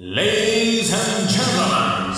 [0.00, 2.14] Ladies and gentlemen,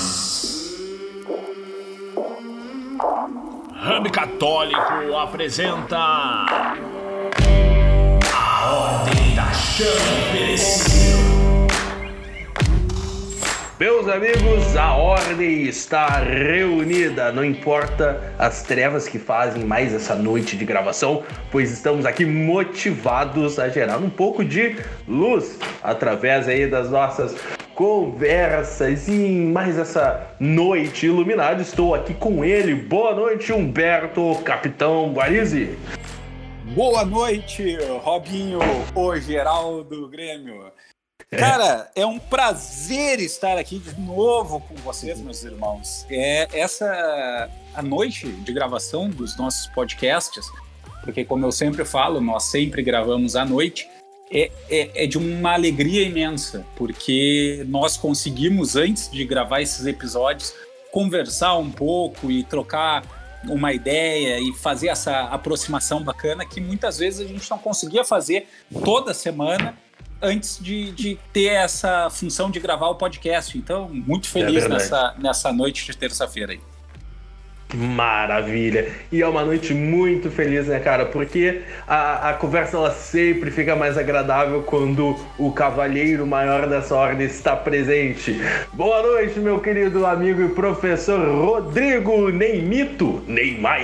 [3.72, 5.96] Hub Católico apresenta
[8.36, 11.20] a Ordem da Chama Perecível.
[13.80, 17.32] Meus amigos, a ordem está reunida.
[17.32, 23.58] Não importa as trevas que fazem mais essa noite de gravação, pois estamos aqui motivados
[23.58, 24.76] a gerar um pouco de
[25.08, 27.34] luz através aí das nossas
[27.80, 31.62] conversas e mais essa noite iluminada.
[31.62, 32.74] Estou aqui com ele.
[32.74, 35.78] Boa noite, Humberto, Capitão Guarizi.
[36.74, 38.58] Boa noite, Robinho,
[38.94, 40.70] o Geraldo Grêmio.
[41.30, 46.04] Cara, é um prazer estar aqui de novo com vocês, meus irmãos.
[46.10, 50.44] É essa a noite de gravação dos nossos podcasts,
[51.02, 53.88] porque como eu sempre falo, nós sempre gravamos à noite.
[54.32, 60.54] É, é, é de uma alegria imensa, porque nós conseguimos, antes de gravar esses episódios,
[60.92, 63.02] conversar um pouco e trocar
[63.48, 68.46] uma ideia e fazer essa aproximação bacana que muitas vezes a gente não conseguia fazer
[68.84, 69.74] toda semana
[70.20, 73.56] antes de, de ter essa função de gravar o podcast.
[73.56, 76.60] Então, muito feliz É nessa, nessa noite de terça-feira aí.
[77.74, 78.88] Maravilha!
[79.12, 81.06] E é uma noite muito feliz, né, cara?
[81.06, 87.26] Porque a, a conversa ela sempre fica mais agradável quando o cavalheiro maior dessa ordem
[87.26, 88.40] está presente.
[88.72, 93.80] Boa noite, meu querido amigo e professor Rodrigo Neymito Neymar.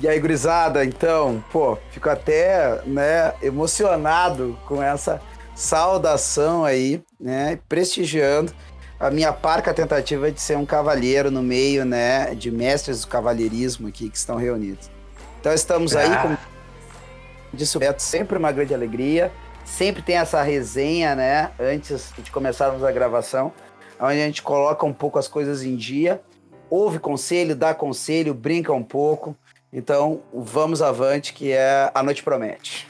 [0.00, 5.20] E aí, gurizada, então, pô, fico até, né, emocionado com essa
[5.54, 8.52] saudação aí, né, prestigiando
[8.98, 13.88] a minha parca tentativa de ser um cavalheiro no meio, né, de mestres do cavalheirismo
[13.88, 14.90] aqui que estão reunidos.
[15.40, 16.22] Então estamos aí, Ah.
[16.22, 16.38] como
[17.52, 19.30] disse o Beto, sempre uma grande alegria,
[19.64, 23.52] sempre tem essa resenha, né, antes de começarmos a gravação,
[24.00, 26.20] onde a gente coloca um pouco as coisas em dia,
[26.70, 29.36] ouve conselho, dá conselho, brinca um pouco,
[29.72, 32.88] então, vamos avante, que é A Noite Promete.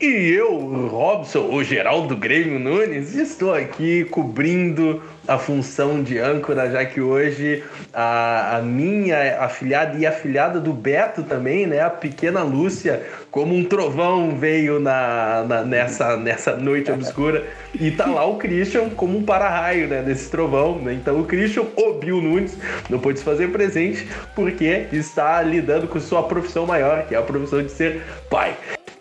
[0.00, 0.56] E eu,
[0.88, 7.62] Robson, o Geraldo Grêmio Nunes, estou aqui cobrindo a função de âncora, já que hoje
[7.92, 13.62] a, a minha afilhada e afilhada do Beto também, né, a pequena Lúcia, como um
[13.62, 17.44] trovão veio na, na- nessa, nessa noite obscura.
[17.78, 20.78] E tá lá o Christian como um para-raio, né, desse trovão.
[20.78, 20.94] né?
[20.94, 22.56] Então o Christian, o Bill Nunes,
[22.88, 27.22] não pôde se fazer presente porque está lidando com sua profissão maior, que é a
[27.22, 28.00] profissão de ser
[28.30, 28.56] pai.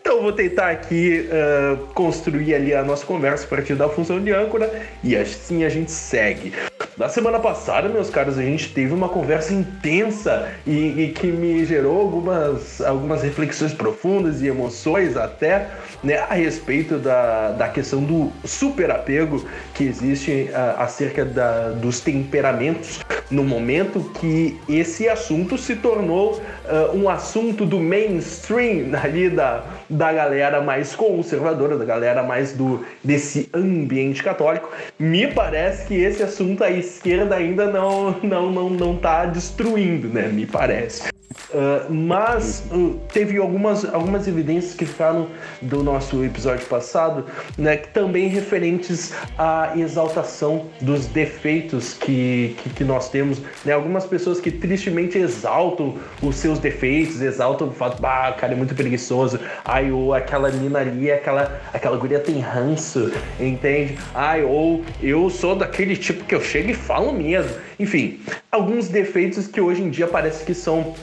[0.10, 4.20] Então eu vou tentar aqui ah, construir ali a nossa conversa a partir da função
[4.20, 6.52] de âncora e assim a gente segue.
[6.98, 11.64] Na semana passada, meus caros, a gente teve uma conversa intensa e, e que me
[11.64, 15.70] gerou algumas, algumas reflexões profundas e emoções até
[16.04, 19.46] né, a respeito da, da questão do superapego
[19.76, 23.00] que existe ah, acerca da, dos temperamentos
[23.32, 29.64] no momento que esse assunto se tornou ah, um assunto do mainstream ali da,
[30.00, 34.72] da galera mais conservadora, da galera mais do desse ambiente católico.
[34.98, 40.30] Me parece que esse assunto a esquerda ainda não não não não tá destruindo, né?
[40.30, 41.10] Me parece.
[41.54, 45.28] Ah, mas uh, teve algumas, algumas evidências que ficaram
[45.62, 47.26] do nosso episódio passado,
[47.58, 53.42] né, que também referentes à exaltação dos defeitos que, que, que nós temos.
[53.66, 53.74] Né?
[53.74, 58.56] Algumas pessoas que tristemente exaltam os seus defeitos, exaltam o fato, ah, o cara é
[58.56, 63.98] muito preguiçoso, ai, ou aquela mina ali, aquela, aquela guria tem ranço, entende?
[64.14, 67.52] Ai, ou eu sou daquele tipo que eu chego e falo mesmo.
[67.80, 68.20] Enfim,
[68.52, 70.94] alguns defeitos que hoje em dia parece que são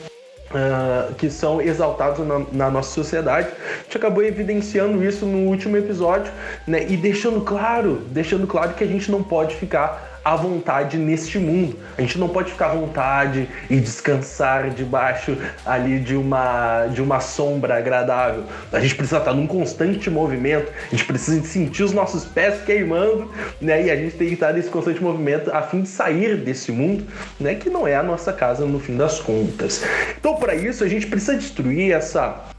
[0.55, 3.49] ah, que são exaltados na, na nossa sociedade.
[3.49, 6.33] A gente acabou evidenciando isso no último episódio,
[6.67, 6.87] né?
[6.89, 11.77] E deixando claro, deixando claro que a gente não pode ficar à vontade neste mundo.
[11.97, 17.21] A gente não pode ficar à vontade e descansar debaixo ali de uma de uma
[17.21, 18.43] sombra agradável.
[18.73, 20.73] A gente precisa estar num constante movimento.
[20.89, 23.87] A gente precisa sentir os nossos pés queimando, né?
[23.87, 27.07] E a gente tem que estar nesse constante movimento a fim de sair desse mundo,
[27.39, 27.55] né?
[27.55, 29.85] Que não é a nossa casa no fim das contas.
[30.19, 32.56] Então, para isso, a gente precisa destruir essa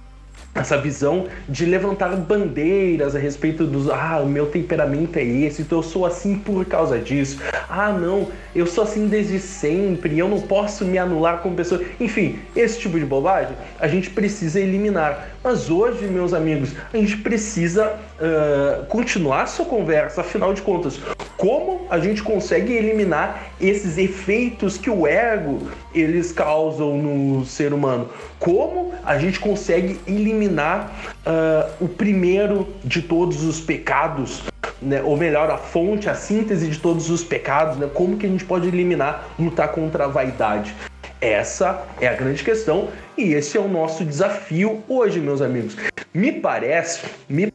[0.59, 5.79] essa visão de levantar bandeiras a respeito dos ah, o meu temperamento é esse, então
[5.79, 7.39] eu sou assim por causa disso.
[7.69, 11.79] Ah, não, eu sou assim desde sempre, eu não posso me anular como pessoa.
[11.99, 15.29] Enfim, esse tipo de bobagem a gente precisa eliminar.
[15.43, 20.99] Mas hoje, meus amigos, a gente precisa ah, continuar essa conversa, afinal de contas,
[21.37, 28.09] como a gente consegue eliminar esses efeitos que o ego eles causam no ser humano?
[28.39, 30.91] Como a gente consegue eliminar
[31.23, 34.41] ah, o primeiro de todos os pecados
[34.81, 38.29] né, ou melhor, a fonte, a síntese de todos os pecados, né, como que a
[38.29, 40.73] gente pode eliminar, lutar contra a vaidade.
[41.19, 45.75] Essa é a grande questão e esse é o nosso desafio hoje, meus amigos.
[46.13, 47.51] Me parece, me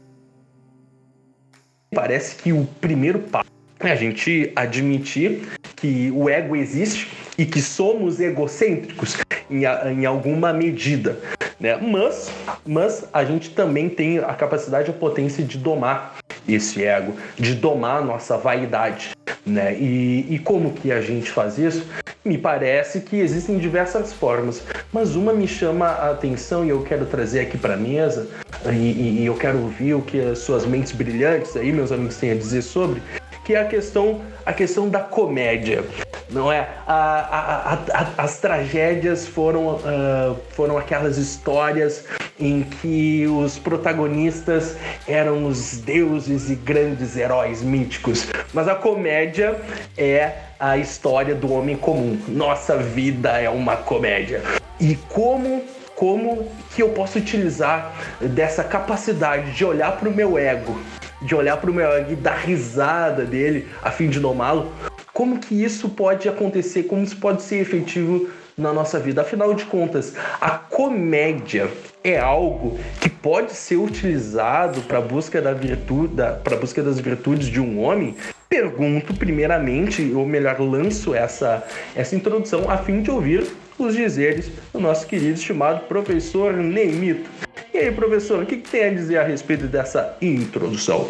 [1.94, 7.60] parece que o primeiro passo é a gente admitir que o ego existe e que
[7.60, 9.16] somos egocêntricos
[9.50, 11.18] em, em alguma medida.
[11.62, 11.78] Né?
[11.80, 12.28] Mas,
[12.66, 16.16] mas a gente também tem a capacidade e a potência de domar
[16.48, 19.12] esse ego, de domar a nossa vaidade.
[19.46, 19.76] Né?
[19.78, 21.86] E, e como que a gente faz isso?
[22.24, 24.60] Me parece que existem diversas formas,
[24.92, 28.28] mas uma me chama a atenção e eu quero trazer aqui para a mesa,
[28.72, 32.30] e, e, eu quero ouvir o que as suas mentes brilhantes aí, meus amigos, têm
[32.30, 33.02] a dizer sobre,
[33.44, 35.84] que é a questão, a questão da comédia.
[36.32, 36.68] Não é?
[36.86, 42.04] A, a, a, as tragédias foram, uh, foram aquelas histórias
[42.40, 44.76] em que os protagonistas
[45.06, 48.26] eram os deuses e grandes heróis míticos.
[48.52, 49.60] Mas a comédia
[49.96, 52.18] é a história do homem comum.
[52.28, 54.42] Nossa vida é uma comédia.
[54.80, 55.62] E como
[55.94, 60.76] como que eu posso utilizar dessa capacidade de olhar para o meu ego,
[61.20, 64.72] de olhar para o meu ego e dar risada dele a fim de domá-lo?
[65.12, 66.84] Como que isso pode acontecer?
[66.84, 69.20] Como isso pode ser efetivo na nossa vida?
[69.20, 71.70] Afinal de contas, a comédia
[72.02, 77.60] é algo que pode ser utilizado para busca da virtude, para busca das virtudes de
[77.60, 78.16] um homem
[78.48, 83.46] pergunto primeiramente, ou melhor, lanço essa, essa introdução a fim de ouvir
[83.78, 87.30] os dizeres do nosso querido estimado professor Neimito.
[87.72, 91.08] E aí, professor, o que, que tem a dizer a respeito dessa introdução?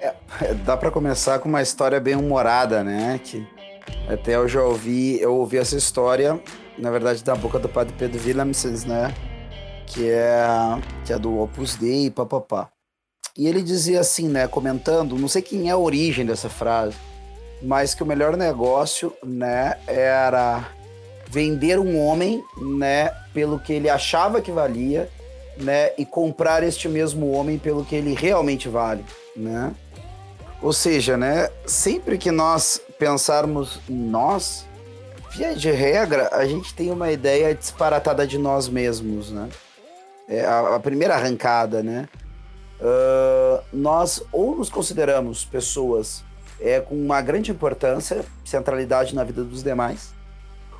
[0.00, 3.20] É, dá para começar com uma história bem humorada, né?
[3.22, 3.46] Que
[4.08, 6.40] até eu já ouvi, eu ouvi essa história,
[6.78, 9.12] na verdade, da boca do padre Pedro Willemsens, né?
[9.86, 10.46] Que é,
[11.04, 12.70] que é do Opus Dei, papapá.
[13.36, 16.96] E ele dizia assim, né, comentando, não sei quem é a origem dessa frase,
[17.62, 20.68] mas que o melhor negócio, né, era
[21.28, 25.08] vender um homem, né, pelo que ele achava que valia,
[25.56, 29.04] né, e comprar este mesmo homem pelo que ele realmente vale,
[29.36, 29.72] né?
[30.62, 34.66] Ou seja, né, sempre que nós pensarmos em nós,
[35.30, 39.48] via de regra, a gente tem uma ideia disparatada de nós mesmos, né?
[40.28, 42.08] É a, a primeira arrancada, né?
[42.80, 46.22] Uh, nós ou nos consideramos pessoas
[46.60, 50.12] é, com uma grande importância, centralidade na vida dos demais,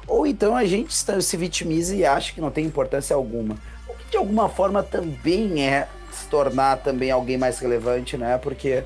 [0.07, 3.57] ou então a gente se vitimiza e acha que não tem importância alguma.
[3.89, 8.37] O que de alguma forma também é se tornar também alguém mais relevante, né?
[8.39, 8.83] Porque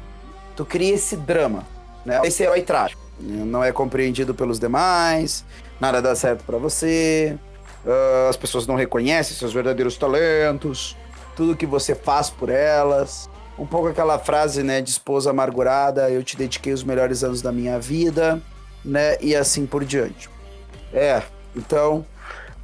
[0.57, 1.65] tu cria esse drama,
[2.05, 2.21] né?
[2.25, 3.03] Esse herói trágico.
[3.21, 5.45] Não é compreendido pelos demais,
[5.81, 7.37] nada dá certo para você,
[7.85, 10.97] uh, as pessoas não reconhecem seus verdadeiros talentos,
[11.37, 13.31] tudo que você faz por elas.
[13.57, 17.53] Um pouco aquela frase, né, de esposa amargurada, eu te dediquei os melhores anos da
[17.53, 18.43] minha vida,
[18.85, 20.29] né, e assim por diante.
[20.93, 21.23] É,
[21.55, 22.05] então.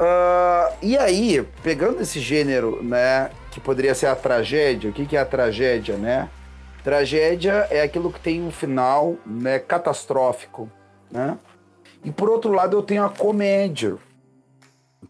[0.01, 5.17] Uh, e aí, pegando esse gênero, né, que poderia ser a tragédia, o que, que
[5.17, 6.29] é a tragédia, né?
[6.83, 10.71] Tragédia é aquilo que tem um final, né, catastrófico,
[11.11, 11.39] né?
[12.03, 13.99] E por outro lado, eu tenho a comédia,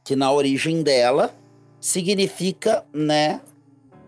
[0.02, 1.32] que na origem dela
[1.80, 3.40] significa, né,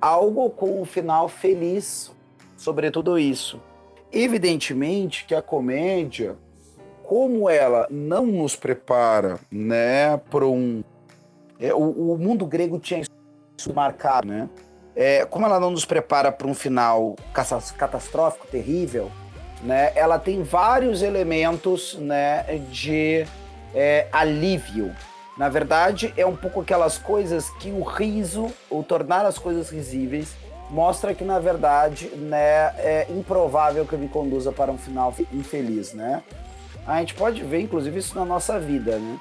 [0.01, 2.11] algo com um final feliz
[2.57, 3.61] sobre tudo isso.
[4.11, 6.37] Evidentemente que a comédia,
[7.05, 10.83] como ela não nos prepara, né, para um
[11.63, 14.49] é, o, o, mundo grego tinha isso marcado, né?
[14.95, 17.17] É, como ela não nos prepara para um final
[17.79, 19.11] catastrófico, terrível,
[19.63, 19.93] né?
[19.95, 23.27] Ela tem vários elementos, né, de
[23.75, 24.95] é, alívio,
[25.37, 30.35] na verdade, é um pouco aquelas coisas que o riso, ou tornar as coisas risíveis,
[30.71, 36.23] mostra que, na verdade, né, é improvável que me conduza para um final infeliz, né?
[36.87, 39.19] A gente pode ver, inclusive, isso na nossa vida, né?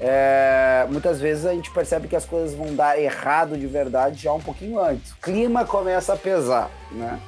[0.00, 4.32] É, muitas vezes a gente percebe que as coisas vão dar errado de verdade já
[4.32, 5.12] um pouquinho antes.
[5.12, 7.20] O clima começa a pesar, né?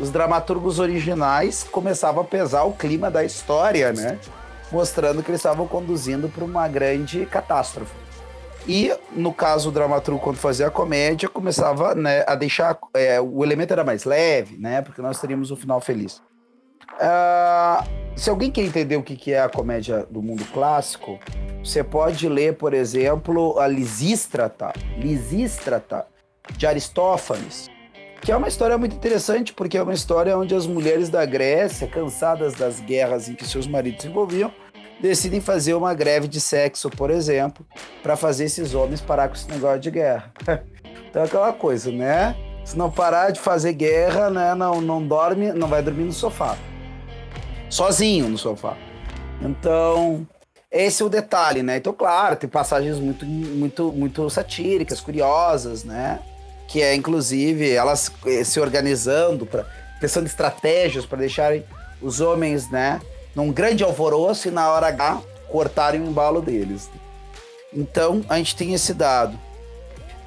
[0.00, 4.18] Os dramaturgos originais começavam a pesar o clima da história, né?
[4.72, 7.92] mostrando que eles estavam conduzindo para uma grande catástrofe.
[8.66, 12.78] E no caso o dramaturgo, quando fazia a comédia, começava né, a deixar.
[12.94, 14.80] É, o elemento era mais leve, né?
[14.82, 16.22] Porque nós teríamos um final feliz.
[16.94, 21.18] Uh, se alguém quer entender o que é a comédia do mundo clássico,
[21.62, 26.06] você pode ler, por exemplo, a Lisístrata, Lisístrata
[26.56, 27.70] de Aristófanes,
[28.20, 31.88] que é uma história muito interessante, porque é uma história onde as mulheres da Grécia,
[31.88, 34.52] cansadas das guerras em que seus maridos se envolviam,
[35.00, 37.66] decidem fazer uma greve de sexo, por exemplo,
[38.02, 40.32] para fazer esses homens parar com esse negócio de guerra.
[41.08, 42.36] então é aquela coisa, né?
[42.64, 46.56] Se não parar de fazer guerra, né, não, não dorme, não vai dormir no sofá.
[47.72, 48.76] Sozinho no sofá.
[49.40, 50.26] Então,
[50.70, 51.78] esse é o detalhe, né?
[51.78, 56.18] Então, claro, tem passagens muito, muito, muito satíricas, curiosas, né?
[56.68, 59.64] Que é, inclusive, elas eh, se organizando, pra,
[59.98, 61.64] pensando estratégias para deixarem
[62.02, 63.00] os homens, né?
[63.34, 66.90] Num grande alvoroço e na hora H cortarem o embalo deles.
[67.72, 69.32] Então, a gente tem esse dado.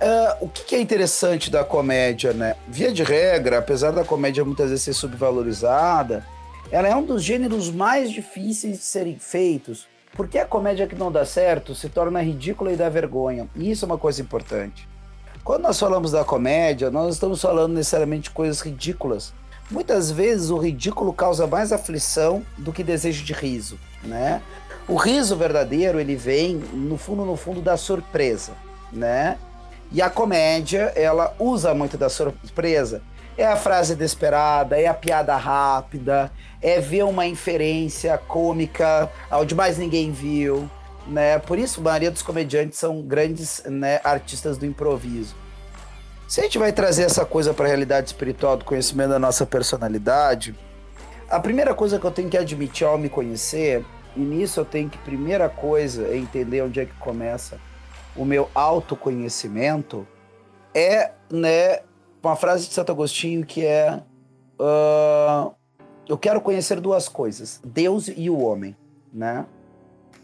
[0.01, 2.55] Uh, o que, que, é interessante da comédia, né?
[2.67, 6.25] Via de regra, apesar da comédia muitas vezes ser subvalorizada,
[6.71, 11.11] ela é um dos gêneros mais difíceis de serem feitos, porque a comédia que não
[11.11, 13.47] dá certo se torna ridícula e dá vergonha.
[13.55, 14.87] E isso é uma coisa importante.
[15.43, 19.33] Quando nós falamos da comédia, nós não estamos falando necessariamente de coisas ridículas.
[19.69, 24.41] Muitas vezes o ridículo causa mais aflição do que desejo de riso, né?
[24.87, 28.53] O riso verdadeiro, ele vem no fundo, no fundo da surpresa,
[28.91, 29.37] né?
[29.91, 33.01] E a comédia, ela usa muito da surpresa.
[33.37, 39.77] É a frase desesperada, é a piada rápida, é ver uma inferência cômica onde mais
[39.77, 40.69] ninguém viu,
[41.05, 41.37] né?
[41.39, 45.35] Por isso, a maioria dos comediantes são grandes né, artistas do improviso.
[46.27, 49.45] Se a gente vai trazer essa coisa para a realidade espiritual do conhecimento da nossa
[49.45, 50.55] personalidade,
[51.29, 54.89] a primeira coisa que eu tenho que admitir ao me conhecer e nisso eu tenho
[54.89, 57.59] que, primeira coisa, é entender onde é que começa
[58.15, 60.07] o meu autoconhecimento.
[60.73, 61.79] É, né,
[62.25, 64.01] uma frase de Santo Agostinho que é:
[64.59, 65.53] uh,
[66.07, 68.75] Eu quero conhecer duas coisas, Deus e o homem,
[69.13, 69.45] né?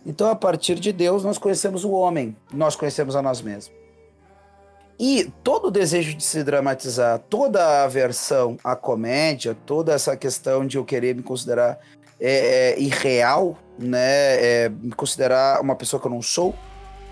[0.05, 3.75] Então, a partir de Deus, nós conhecemos o homem, nós conhecemos a nós mesmos.
[5.00, 10.65] E todo o desejo de se dramatizar, toda a aversão à comédia, toda essa questão
[10.65, 11.79] de eu querer me considerar
[12.20, 16.53] é, é, irreal, né, é, me considerar uma pessoa que eu não sou,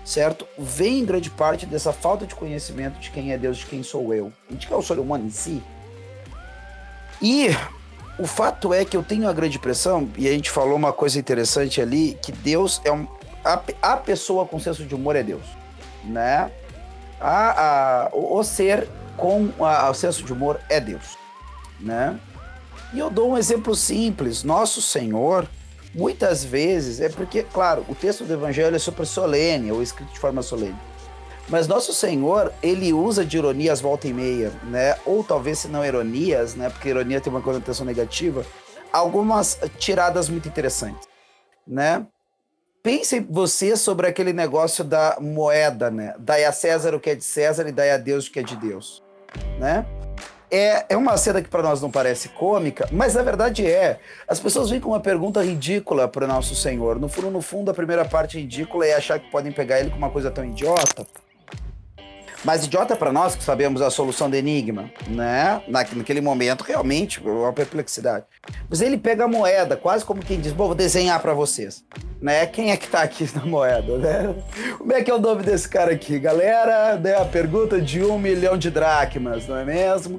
[0.04, 0.46] certo?
[0.58, 4.12] Vem em grande parte dessa falta de conhecimento de quem é Deus, de quem sou
[4.14, 5.62] eu, e de quem é o ser humano em si.
[7.22, 7.48] E
[8.18, 11.18] o fato é que eu tenho a grande impressão, e a gente falou uma coisa
[11.18, 13.06] interessante ali, que Deus é um.
[13.44, 15.44] A, a pessoa com senso de humor é Deus,
[16.04, 16.50] né?
[17.20, 21.16] A, a, o ser com a, o senso de humor é Deus,
[21.78, 22.18] né?
[22.92, 24.42] E eu dou um exemplo simples.
[24.42, 25.46] Nosso Senhor,
[25.94, 30.18] muitas vezes, é porque, claro, o texto do Evangelho é super solene, ou escrito de
[30.18, 30.76] forma solene.
[31.48, 34.96] Mas nosso Senhor, ele usa de ironias volta e meia, né?
[35.04, 36.70] Ou talvez se não ironias, né?
[36.70, 38.46] Porque ironia tem uma conotação negativa.
[38.92, 41.08] Algumas tiradas muito interessantes,
[41.66, 42.06] né?
[42.82, 46.14] Pensem você sobre aquele negócio da moeda, né?
[46.18, 48.42] Dai a César o que é de César e dai a Deus o que é
[48.42, 49.02] de Deus,
[49.58, 49.84] né?
[50.50, 54.00] É, é uma cena que para nós não parece cômica, mas na verdade é.
[54.26, 56.98] As pessoas vêm com uma pergunta ridícula para nosso Senhor.
[56.98, 59.96] No fundo, no fundo, a primeira parte ridícula é achar que podem pegar ele com
[59.96, 61.06] uma coisa tão idiota.
[62.44, 65.62] Mas idiota para nós que sabemos a solução do enigma, né?
[65.68, 68.24] Naquele momento, realmente, uma perplexidade.
[68.68, 71.84] Mas ele pega a moeda, quase como quem diz: Bom, vou desenhar para vocês.
[72.20, 72.46] Né?
[72.46, 74.34] Quem é que tá aqui na moeda, né?
[74.78, 76.18] Como é que é o nome desse cara aqui?
[76.18, 77.16] Galera, né?
[77.16, 80.18] a pergunta de um milhão de dracmas, não é mesmo?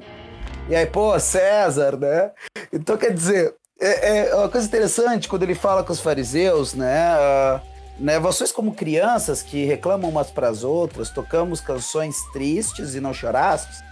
[0.68, 2.30] E aí, pô, César, né?
[2.72, 7.16] Então, quer dizer, é, é uma coisa interessante quando ele fala com os fariseus, né?
[7.16, 7.60] Uh,
[7.98, 8.18] né?
[8.20, 13.82] Vocês, como crianças que reclamam umas para as outras, tocamos canções tristes e não chorastes,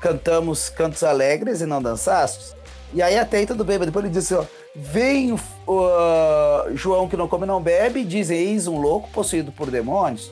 [0.00, 2.54] cantamos cantos alegres e não dançastes.
[2.94, 4.44] E aí, até aí, tudo bem, mas depois ele diz assim: ó,
[4.74, 5.38] vem uh,
[6.74, 10.30] João que não come e não bebe, e diz: Eis um louco possuído por demônios.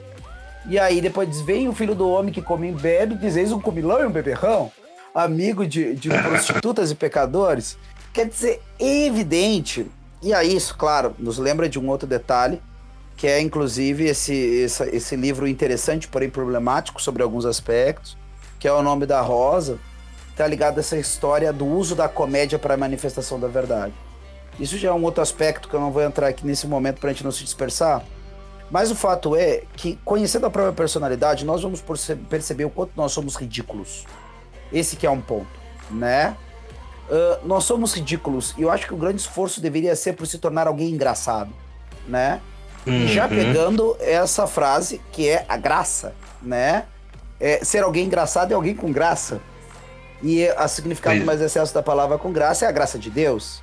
[0.69, 3.50] E aí, depois diz: Vem o filho do homem que come e bebe, diz: Eis
[3.50, 4.71] um comilão e um beberrão
[5.19, 7.77] amigo de, de prostitutas e pecadores.
[8.13, 9.87] Quer dizer, é evidente.
[10.23, 12.61] E aí, isso, claro, nos lembra de um outro detalhe,
[13.17, 18.17] que é inclusive esse, esse, esse livro interessante, porém problemático sobre alguns aspectos,
[18.61, 19.79] que é o nome da Rosa,
[20.31, 23.93] está ligado a essa história do uso da comédia para a manifestação da verdade.
[24.59, 27.11] Isso já é um outro aspecto que eu não vou entrar aqui nesse momento para
[27.11, 28.05] a gente não se dispersar.
[28.71, 31.83] Mas o fato é que, conhecendo a própria personalidade, nós vamos
[32.29, 34.05] perceber o quanto nós somos ridículos.
[34.73, 35.49] Esse que é um ponto,
[35.91, 36.37] né?
[37.09, 40.39] Uh, nós somos ridículos e eu acho que o grande esforço deveria ser por se
[40.39, 41.51] tornar alguém engraçado,
[42.07, 42.41] né?
[42.87, 43.07] Uhum.
[43.07, 46.85] Já pegando essa frase que é a graça, né?
[47.41, 49.41] É, ser alguém engraçado é alguém com graça.
[50.23, 53.63] E a significado mais excesso da palavra com graça é a graça de Deus.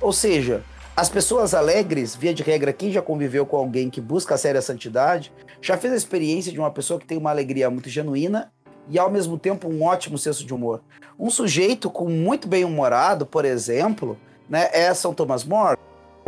[0.00, 0.62] Ou seja,
[0.94, 4.60] as pessoas alegres, via de regra, quem já conviveu com alguém que busca a séria
[4.60, 8.52] santidade, já fez a experiência de uma pessoa que tem uma alegria muito genuína
[8.88, 10.80] e ao mesmo tempo um ótimo senso de humor.
[11.18, 15.78] Um sujeito com muito bem humorado, por exemplo, né, é São Thomas More,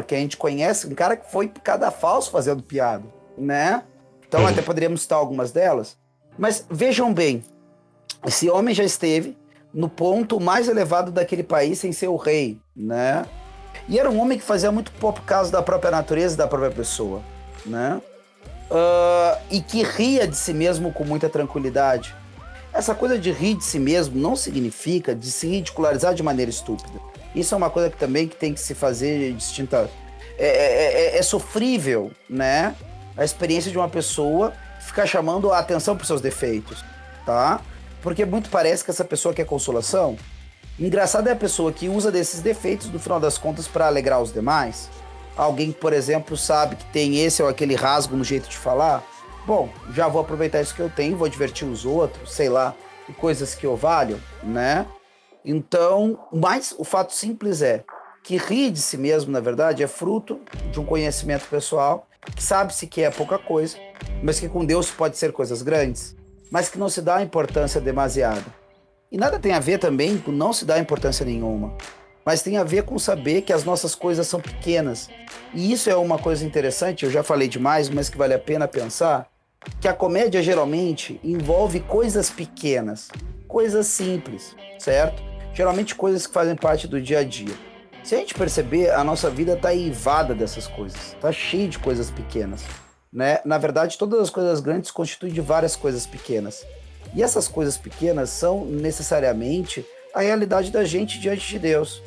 [0.06, 3.04] que a gente conhece, um cara que foi cada falso fazendo piada,
[3.36, 3.82] né?
[4.28, 4.46] Então uhum.
[4.46, 5.96] até poderíamos citar algumas delas.
[6.38, 7.42] Mas vejam bem,
[8.26, 9.36] esse homem já esteve
[9.72, 13.26] no ponto mais elevado daquele país sem ser o rei, né?
[13.88, 17.22] E era um homem que fazia muito por causa da própria natureza da própria pessoa,
[17.64, 18.00] né?
[18.70, 22.14] Uh, e que ria de si mesmo com muita tranquilidade.
[22.76, 27.00] Essa coisa de rir de si mesmo não significa de se ridicularizar de maneira estúpida.
[27.34, 29.90] Isso é uma coisa que também que tem que se fazer distinta.
[30.38, 32.74] É, é, é, é sofrível, né?
[33.16, 36.84] A experiência de uma pessoa ficar chamando a atenção para seus defeitos,
[37.24, 37.62] tá?
[38.02, 40.18] Porque muito parece que essa pessoa quer consolação.
[40.78, 44.30] Engraçado é a pessoa que usa desses defeitos, no final das contas, para alegrar os
[44.30, 44.90] demais.
[45.34, 49.02] Alguém que, por exemplo, sabe que tem esse ou aquele rasgo no jeito de falar.
[49.46, 52.74] Bom, já vou aproveitar isso que eu tenho, vou divertir os outros, sei lá,
[53.08, 54.84] e coisas que eu valho, né?
[55.44, 57.84] Então, mas o fato simples é
[58.24, 60.40] que rir de si mesmo, na verdade, é fruto
[60.72, 63.78] de um conhecimento pessoal, que sabe-se que é pouca coisa,
[64.20, 66.16] mas que com Deus pode ser coisas grandes,
[66.50, 68.44] mas que não se dá importância demasiada.
[69.12, 71.72] E nada tem a ver também com não se dar importância nenhuma,
[72.24, 75.08] mas tem a ver com saber que as nossas coisas são pequenas.
[75.54, 78.66] E isso é uma coisa interessante, eu já falei demais, mas que vale a pena
[78.66, 79.30] pensar,
[79.80, 83.08] que a comédia geralmente envolve coisas pequenas,
[83.46, 85.22] coisas simples, certo?
[85.54, 87.54] Geralmente coisas que fazem parte do dia a dia.
[88.04, 92.10] Se a gente perceber, a nossa vida está eivada dessas coisas, está cheia de coisas
[92.10, 92.64] pequenas.
[93.12, 93.40] Né?
[93.44, 96.64] Na verdade, todas as coisas grandes constituem de várias coisas pequenas.
[97.14, 99.84] E essas coisas pequenas são necessariamente
[100.14, 102.02] a realidade da gente diante de Deus.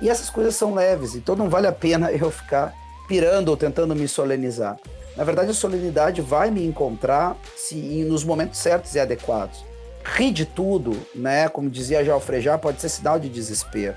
[0.00, 2.74] E essas coisas são leves, então não vale a pena eu ficar
[3.08, 4.78] pirando ou tentando me solenizar.
[5.16, 9.64] Na verdade, a solenidade vai me encontrar se nos momentos certos e adequados.
[10.04, 13.94] Rir de tudo, né, como dizia já o Frejá, pode ser sinal de desespero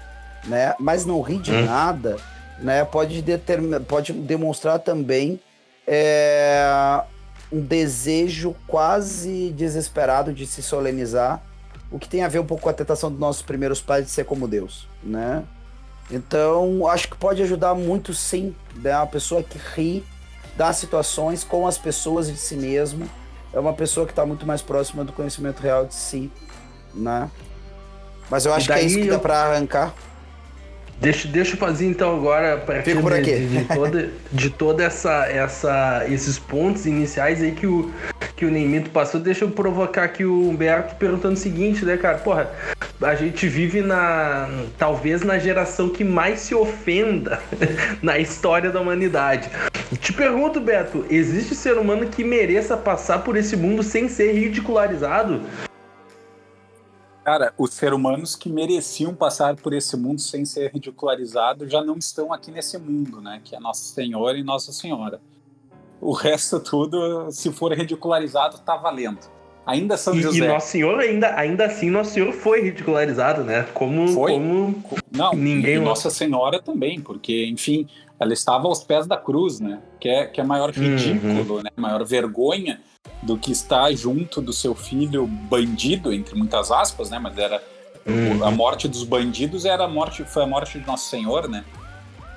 [0.48, 0.76] né?
[0.80, 1.66] Mas não rir de hum.
[1.66, 2.18] nada,
[2.60, 2.86] né?
[2.86, 3.80] Pode, determin...
[3.82, 5.40] pode demonstrar também
[5.86, 7.02] é...
[7.52, 11.42] um desejo quase desesperado de se solenizar,
[11.92, 14.12] o que tem a ver um pouco com a tentação dos nossos primeiros pais de
[14.12, 15.44] ser como Deus, né?
[16.12, 18.96] Então, acho que pode ajudar muito, sim, né?
[18.96, 20.04] Uma pessoa que ri
[20.56, 23.10] das situações com as pessoas e de si mesmo
[23.54, 26.32] é uma pessoa que está muito mais próxima do conhecimento real de si,
[26.94, 27.30] né?
[28.30, 29.94] Mas eu acho que é isso que dá para arrancar.
[31.00, 36.06] Deixa, deixa eu fazer então agora para de, de, de, toda, de toda essa, essa
[36.08, 37.92] esses pontos iniciais aí que o
[38.36, 42.18] que o Neymito passou, deixa eu provocar aqui o Humberto perguntando o seguinte, né, cara?
[42.18, 42.52] Porra,
[43.02, 47.42] a gente vive na talvez na geração que mais se ofenda
[48.02, 49.50] na história da humanidade.
[50.00, 55.42] Te pergunto, Beto, existe ser humano que mereça passar por esse mundo sem ser ridicularizado?
[57.24, 61.98] Cara, os seres humanos que mereciam passar por esse mundo sem ser ridicularizados já não
[61.98, 63.42] estão aqui nesse mundo, né?
[63.44, 65.20] Que é Nossa Senhora e Nossa Senhora.
[66.00, 69.35] O resto tudo, se for ridicularizado, tá valendo.
[69.66, 70.46] Ainda São e, José.
[70.46, 73.66] E Nosso Senhor, ainda, ainda assim, Nosso Senhor foi ridicularizado, né?
[73.74, 74.34] Como, foi?
[74.34, 75.76] como não, ninguém.
[75.76, 77.88] E Nossa Senhora também, porque, enfim,
[78.20, 79.80] ela estava aos pés da cruz, né?
[80.00, 80.84] Que é, que é maior uhum.
[80.84, 81.64] ridículo, uhum.
[81.64, 81.70] né?
[81.76, 82.80] Maior vergonha
[83.24, 87.18] do que estar junto do seu filho bandido, entre muitas aspas, né?
[87.18, 87.62] Mas era
[88.06, 88.44] uhum.
[88.44, 91.66] a morte dos bandidos era a morte, foi a morte de Nosso Senhor, né?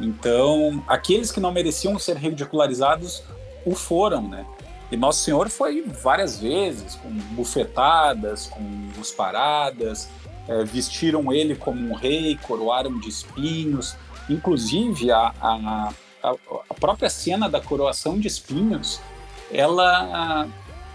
[0.01, 3.23] Então, aqueles que não mereciam ser ridicularizados
[3.67, 4.47] o foram, né?
[4.91, 10.09] E Nosso Senhor foi várias vezes, com bufetadas, com paradas,
[10.49, 13.97] é, vestiram ele como um rei, coroaram de espinhos.
[14.29, 19.01] Inclusive, a, a, a própria cena da coroação de espinhos,
[19.51, 20.49] ela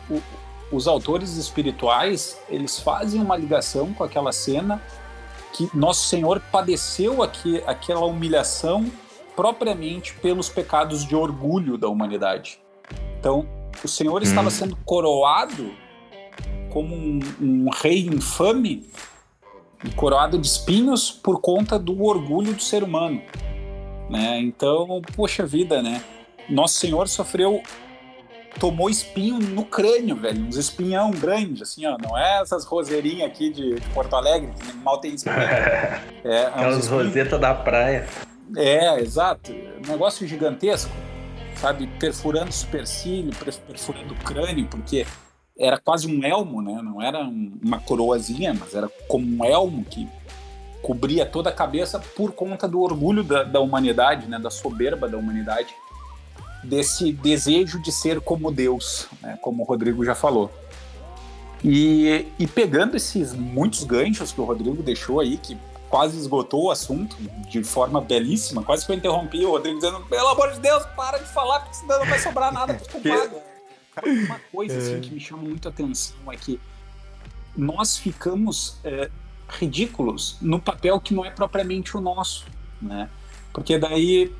[0.10, 0.21] o,
[0.71, 4.82] os autores espirituais eles fazem uma ligação com aquela cena
[5.53, 8.91] que nosso Senhor padeceu aqui, aquela humilhação
[9.36, 12.60] propriamente pelos pecados de orgulho da humanidade.
[13.19, 13.47] Então,
[13.83, 14.23] o Senhor hum.
[14.23, 15.71] estava sendo coroado
[16.69, 18.86] como um, um rei infame
[19.83, 23.21] e coroado de espinhos por conta do orgulho do ser humano.
[24.09, 24.39] Né?
[24.39, 26.03] Então, poxa vida, né?
[26.49, 27.62] Nosso Senhor sofreu
[28.59, 30.45] tomou espinho no crânio, velho.
[30.45, 31.97] Uns espinhão grande, assim, ó.
[31.97, 35.36] Não é essas roseirinhas aqui de, de Porto Alegre, que mal tem espinho.
[36.23, 38.07] é, Aquelas rosetas da praia.
[38.55, 39.51] É, exato.
[39.51, 40.91] Um negócio gigantesco,
[41.63, 41.88] sabe?
[41.97, 43.32] Perfurando supercílio,
[43.65, 45.08] perfurando crânio, porque
[45.58, 46.82] era quase um elmo, né?
[46.84, 50.10] Não era uma coroazinha, mas era como um elmo que
[50.82, 54.38] cobria toda a cabeça por conta do orgulho da, da humanidade, né?
[54.38, 55.73] Da soberba da humanidade
[56.65, 60.49] desse desejo de ser como Deus, né, como o Rodrigo já falou.
[61.62, 65.58] E, e pegando esses muitos ganchos que o Rodrigo deixou aí, que
[65.93, 67.15] quase esgotou o assunto
[67.47, 71.19] de forma belíssima, quase que eu interrompi o Rodrigo dizendo, pelo amor de Deus, para
[71.19, 73.38] de falar, porque senão não vai sobrar nada para culpados.
[74.27, 76.60] uma coisa assim, que me chama muito a atenção é que
[77.56, 79.12] nós ficamos é,
[79.47, 82.47] ridículos no papel que não é propriamente o nosso,
[82.82, 83.08] né?
[83.53, 84.34] Porque daí,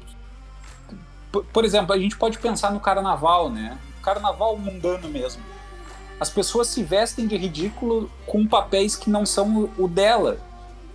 [1.53, 3.77] por exemplo, a gente pode pensar no carnaval, né?
[4.01, 5.43] Carnaval mundano mesmo.
[6.19, 10.39] As pessoas se vestem de ridículo com papéis que não são o dela,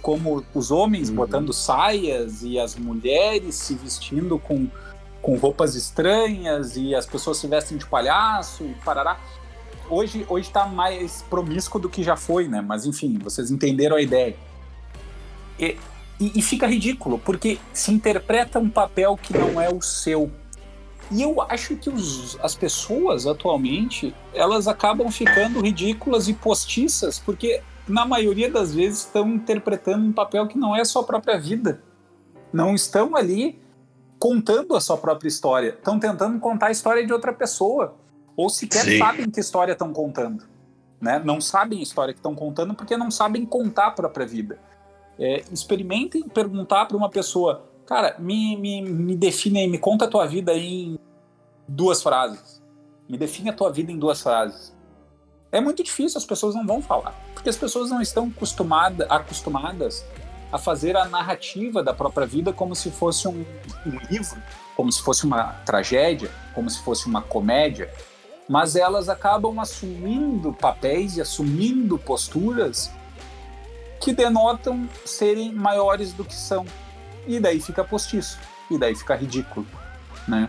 [0.02, 1.16] como os homens uhum.
[1.16, 4.68] botando saias e as mulheres se vestindo com,
[5.20, 9.18] com roupas estranhas e as pessoas se vestem de palhaço e parará.
[9.90, 12.60] Hoje hoje está mais promíscuo do que já foi, né?
[12.60, 14.36] Mas enfim, vocês entenderam a ideia.
[15.58, 15.76] E,
[16.20, 20.30] e, e fica ridículo porque se interpreta um papel que não é o seu.
[21.10, 27.62] E eu acho que os, as pessoas atualmente elas acabam ficando ridículas e postiças porque
[27.88, 31.82] na maioria das vezes, estão interpretando um papel que não é a sua própria vida.
[32.52, 33.60] Não estão ali
[34.18, 35.70] contando a sua própria história.
[35.70, 37.94] Estão tentando contar a história de outra pessoa.
[38.36, 38.98] Ou sequer Sim.
[38.98, 40.44] sabem que história estão contando.
[41.00, 41.20] Né?
[41.24, 44.58] Não sabem a história que estão contando porque não sabem contar a própria vida.
[45.18, 50.08] É, experimentem perguntar para uma pessoa, cara, me, me, me define aí, me conta a
[50.08, 50.98] tua vida em
[51.66, 52.62] duas frases.
[53.08, 54.76] Me define a tua vida em duas frases.
[55.50, 57.14] É muito difícil, as pessoas não vão falar.
[57.32, 60.04] Porque as pessoas não estão acostumada, acostumadas
[60.52, 63.44] a fazer a narrativa da própria vida como se fosse um,
[63.86, 64.42] um livro,
[64.76, 67.92] como se fosse uma tragédia, como se fosse uma comédia.
[68.48, 72.90] Mas elas acabam assumindo papéis e assumindo posturas
[74.00, 76.64] que denotam serem maiores do que são.
[77.26, 78.38] E daí fica postiço,
[78.70, 79.66] e daí fica ridículo,
[80.26, 80.48] né?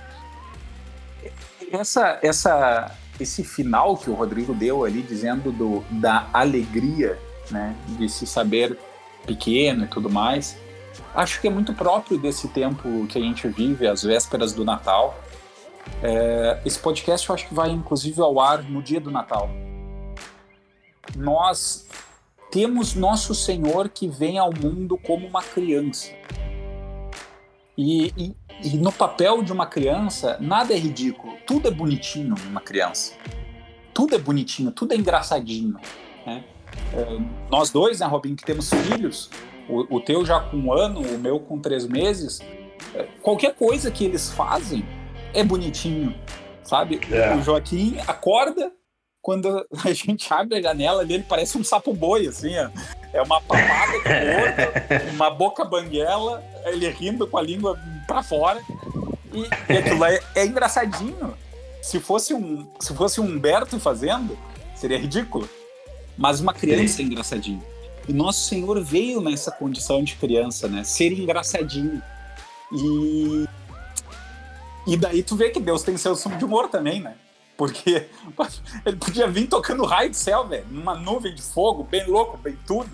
[1.72, 7.20] Essa, essa esse final que o Rodrigo deu ali, dizendo do, da alegria,
[7.52, 8.78] né, de se saber
[9.26, 10.58] pequeno e tudo mais,
[11.14, 15.18] acho que é muito próprio desse tempo que a gente vive, as vésperas do Natal.
[16.02, 19.50] É, esse podcast eu acho que vai inclusive ao ar no dia do Natal.
[21.16, 21.88] Nós
[22.52, 26.12] temos nosso Senhor que vem ao mundo como uma criança.
[27.78, 32.60] E, e, e no papel de uma criança, nada é ridículo, tudo é bonitinho numa
[32.60, 33.14] criança.
[33.94, 35.78] Tudo é bonitinho, tudo é engraçadinho.
[36.26, 36.44] Né?
[36.94, 37.18] É,
[37.50, 39.30] nós dois, né, Robinho, que temos filhos,
[39.68, 42.40] o, o, teu já com um ano, o meu com três meses,
[42.94, 44.86] é, qualquer coisa que eles fazem
[45.34, 46.14] é bonitinho,
[46.64, 47.00] sabe?
[47.12, 47.36] É.
[47.36, 48.72] O Joaquim acorda,
[49.22, 52.70] quando a gente abre a janela dele, parece um sapo boi, assim, ó.
[53.12, 58.62] É uma papada de gordo, uma boca banguela, ele rindo com a língua para fora.
[59.32, 59.42] E,
[59.72, 61.38] e aquilo é, é, engraçadinho.
[61.82, 64.38] Se fosse, um, se fosse um Humberto fazendo,
[64.76, 65.48] seria ridículo.
[66.18, 67.64] Mas uma criança é engraçadinho.
[68.08, 70.84] E nosso Senhor veio nessa condição de criança, né?
[70.84, 72.02] Ser engraçadinho.
[72.74, 73.46] E.
[74.88, 77.16] E daí tu vê que Deus tem seu sumo de humor também, né?
[77.56, 78.08] Porque
[78.86, 82.58] ele podia vir tocando raio do céu, velho, numa nuvem de fogo, bem louco, bem
[82.66, 82.90] tudo.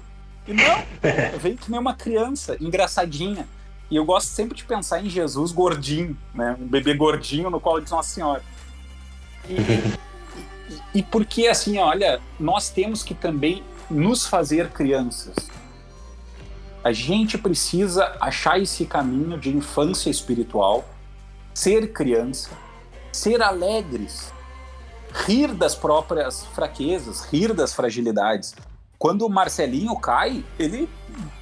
[0.47, 0.84] E não,
[1.39, 3.47] veio que nem uma criança, engraçadinha.
[3.89, 6.58] E eu gosto sempre de pensar em Jesus gordinho, né?
[6.60, 8.43] Um bebê gordinho no colo de Nossa Senhora.
[9.48, 15.36] E, e, porque, assim, olha, nós temos que também nos fazer crianças.
[16.84, 20.84] A gente precisa achar esse caminho de infância espiritual,
[21.54, 22.52] ser criança,
[23.12, 24.32] ser alegres,
[25.26, 28.56] rir das próprias fraquezas, rir das fragilidades.
[28.98, 30.89] Quando o Marcelinho cai, ele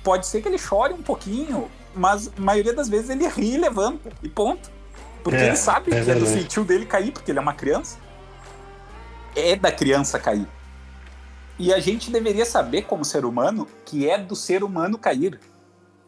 [0.03, 3.57] pode ser que ele chore um pouquinho, mas a maioria das vezes ele ri e
[3.57, 4.71] levanta, e ponto.
[5.23, 7.53] Porque é, ele sabe é que é do feitio dele cair, porque ele é uma
[7.53, 7.97] criança.
[9.35, 10.47] É da criança cair.
[11.57, 15.39] E a gente deveria saber, como ser humano, que é do ser humano cair.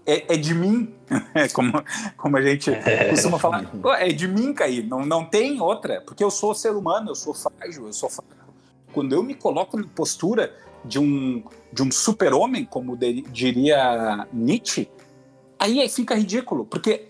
[0.05, 0.93] É, é de mim,
[1.53, 1.83] como,
[2.17, 3.09] como a gente é.
[3.09, 3.71] costuma falar.
[3.99, 6.01] É de mim cair, não, não tem outra.
[6.01, 8.29] Porque eu sou ser humano, eu sou frágil, eu sou fraco.
[8.91, 14.89] Quando eu me coloco na postura de um, de um super-homem, como de, diria Nietzsche,
[15.59, 17.09] aí fica ridículo, porque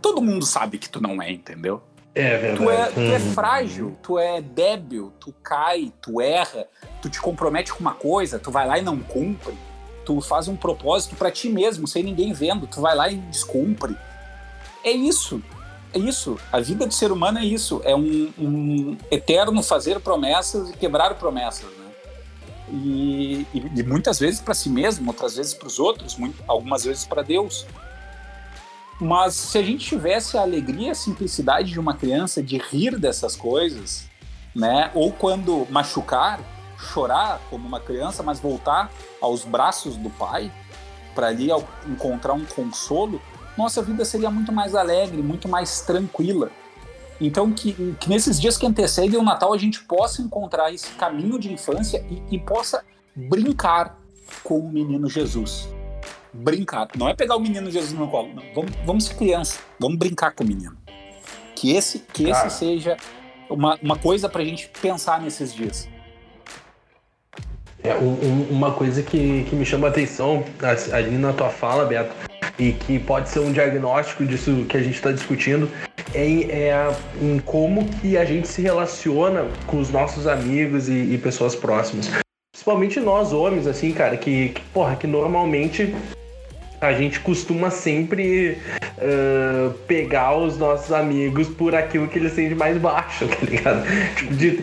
[0.00, 1.82] todo mundo sabe que tu não é, entendeu?
[2.14, 2.64] É verdade.
[2.64, 3.32] Tu é, tu é uhum.
[3.32, 6.66] frágil, tu é débil, tu cai, tu erra,
[7.00, 9.56] tu te compromete com uma coisa, tu vai lá e não cumpre.
[10.04, 13.96] Tu faz um propósito para ti mesmo, sem ninguém vendo, tu vai lá e descumpre.
[14.84, 15.42] É isso.
[15.94, 16.38] É isso.
[16.50, 17.80] A vida do ser humano é isso.
[17.84, 21.70] É um, um eterno fazer promessas e quebrar promessas.
[21.70, 21.81] Né?
[22.72, 26.84] E, e, e muitas vezes para si mesmo, outras vezes para os outros, muito, algumas
[26.84, 27.66] vezes para Deus.
[28.98, 33.36] Mas se a gente tivesse a alegria a simplicidade de uma criança de rir dessas
[33.36, 34.08] coisas,
[34.54, 34.90] né?
[34.94, 36.40] Ou quando machucar,
[36.78, 40.50] chorar como uma criança, mas voltar aos braços do pai
[41.14, 41.48] para ali
[41.86, 43.20] encontrar um consolo,
[43.56, 46.50] nossa vida seria muito mais alegre, muito mais tranquila.
[47.24, 51.38] Então, que, que, nesses dias que antecedem o Natal a gente possa encontrar esse caminho
[51.38, 52.82] de infância e, e possa
[53.14, 53.98] brincar,
[54.42, 55.68] com o menino Jesus.
[56.32, 56.88] Brincar.
[56.96, 58.30] Não é pegar o menino Jesus no colo.
[58.34, 58.42] Não.
[58.54, 59.60] Vamos, vamos ser criança.
[59.78, 60.76] Vamos brincar com o menino.
[61.54, 62.96] Que esse, que esse seja
[63.48, 65.88] uma, uma coisa pra gente pensar nesses dias.
[67.84, 70.44] É, um- um- uma coisa que, que me chama a atenção
[70.92, 72.14] ali na tua fala, Beto,
[72.58, 75.68] e que pode ser um diagnóstico disso que a gente está discutindo,
[76.14, 76.74] é, em- é
[77.20, 82.08] em como que a gente se relaciona com os nossos amigos e, e pessoas próximas.
[82.54, 85.94] Principalmente nós homens, assim, cara, que, que, porra, que normalmente
[86.86, 88.58] a gente costuma sempre
[88.98, 93.84] ah, pegar os nossos amigos por aquilo que eles têm de mais baixo, tá ligado?
[94.16, 94.58] Tipo, de-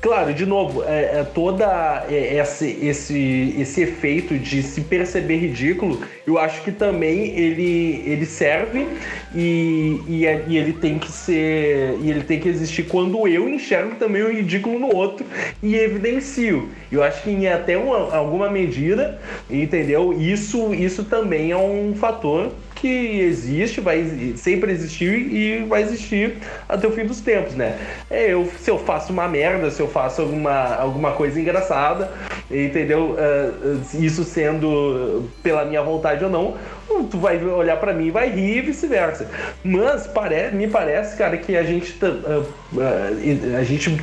[0.00, 6.00] claro, de novo, é, é toda é, esse, esse, esse efeito de se perceber ridículo,
[6.26, 8.86] eu acho que também ele, ele serve
[9.34, 11.96] e, e, é- e ele tem que ser.
[12.00, 15.24] E ele tem que existir quando eu enxergo também o ridículo no outro
[15.62, 16.68] e evidencio.
[16.90, 20.12] Eu acho que em até uma, alguma medida, entendeu?
[20.18, 26.86] Isso, isso também é um fator que existe, vai sempre existir e vai existir até
[26.86, 27.78] o fim dos tempos, né?
[28.10, 32.10] É, eu, se eu faço uma merda, se eu faço alguma, alguma coisa engraçada,
[32.50, 33.16] entendeu?
[33.18, 36.54] Ah, isso sendo pela minha vontade ou não,
[37.10, 39.28] tu vai olhar pra mim e vai rir e vice-versa.
[39.64, 42.42] Mas pare, me parece, cara, que a gente ah,
[42.78, 43.98] ah, a gente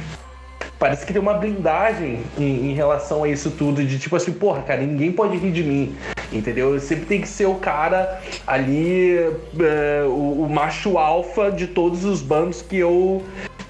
[0.79, 4.63] parece que tem uma blindagem em, em relação a isso tudo, de tipo assim, porra,
[4.63, 5.95] cara, ninguém pode rir de mim,
[6.31, 6.73] entendeu?
[6.73, 9.17] Eu sempre tem que ser o cara ali,
[9.59, 13.23] eh, o, o macho alfa de todos os bandos que eu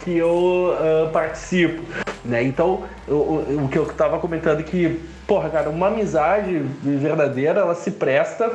[0.04, 1.82] que eu ah, participo,
[2.26, 2.44] né?
[2.44, 7.62] Então, o, o, o que eu tava comentando é que, porra, cara, uma amizade verdadeira,
[7.62, 8.52] ela se presta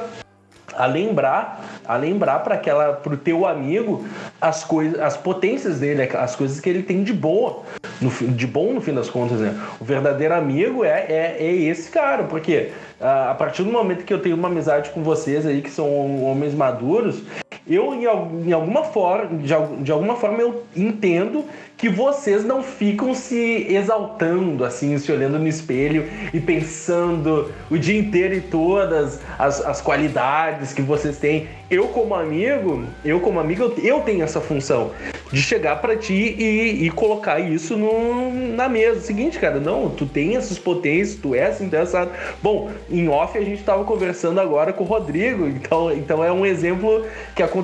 [0.79, 4.07] a lembrar, a lembrar para aquela pro teu amigo
[4.41, 7.65] as coisas, as potências dele, as coisas que ele tem de boa,
[8.01, 9.59] no, de bom no fim das contas, né?
[9.81, 14.15] O verdadeiro amigo é, é, é esse cara, porque ah, a partir do momento que
[14.15, 17.23] eu tenho uma amizade com vocês aí que são homens maduros,
[17.69, 21.45] eu em, al- em alguma forma, de, al- de alguma forma eu entendo
[21.77, 27.97] que vocês não ficam se exaltando, assim, se olhando no espelho e pensando o dia
[27.97, 31.47] inteiro em todas as, as qualidades que vocês têm.
[31.71, 34.91] Eu, como amigo, eu, como amigo, eu, tenho essa função
[35.31, 39.01] de chegar pra ti e, e colocar isso no, na mesa.
[39.01, 42.09] Seguinte, cara, não, tu tem essas potências, tu é assim, é.
[42.43, 46.45] Bom, em off a gente tava conversando agora com o Rodrigo, então, então é um
[46.45, 47.05] exemplo
[47.37, 47.58] que aconteceu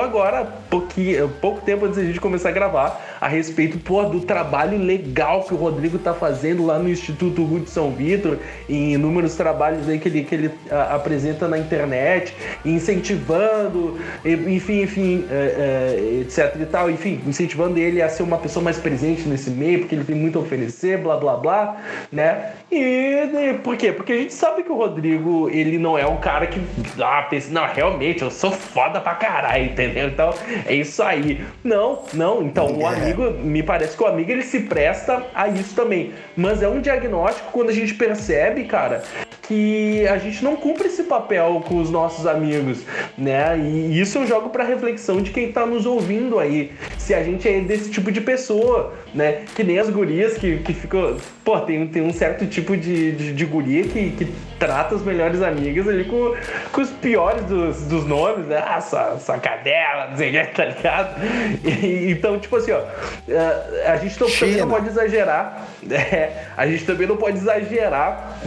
[0.00, 5.42] agora, pouquinho, pouco tempo antes gente começar a gravar, a respeito pô, do trabalho legal
[5.44, 9.98] que o Rodrigo tá fazendo lá no Instituto Rude São Vitor, em inúmeros trabalhos aí
[9.98, 16.66] que ele, que ele a- apresenta na internet, incentivando, enfim, enfim, é, é, etc e
[16.66, 20.16] tal, enfim, incentivando ele a ser uma pessoa mais presente nesse meio, porque ele tem
[20.16, 21.76] muito a oferecer, blá blá blá,
[22.12, 22.52] né?
[22.70, 23.92] E, e por quê?
[23.92, 26.60] Porque a gente sabe que o Rodrigo, ele não é um cara que,
[27.00, 30.08] ah, pensa, não, realmente, eu sou foda pra caralho, entendeu?
[30.08, 30.32] Então,
[30.66, 31.40] é isso aí.
[31.64, 33.09] Não, não, então o É.
[33.10, 36.80] amigo, me parece que o amigo, ele se presta a isso também, mas é um
[36.80, 39.02] diagnóstico quando a gente percebe, cara,
[39.50, 42.84] que a gente não cumpre esse papel com os nossos amigos,
[43.18, 43.58] né?
[43.58, 46.70] E isso eu jogo pra reflexão de quem tá nos ouvindo aí.
[46.96, 49.42] Se a gente é desse tipo de pessoa, né?
[49.56, 51.16] Que nem as gurias que, que ficam.
[51.44, 55.42] Pô, tem, tem um certo tipo de, de, de guria que, que trata as melhores
[55.42, 56.32] amigas ali com,
[56.70, 58.62] com os piores dos, dos nomes, né?
[58.64, 61.20] Ah, sua, sua cadela, não sei o que, tá ligado?
[61.64, 62.82] E- então, tipo assim, ó,
[63.28, 66.30] eh, a gente também não pode exagerar, né?
[66.56, 68.38] A gente também não pode exagerar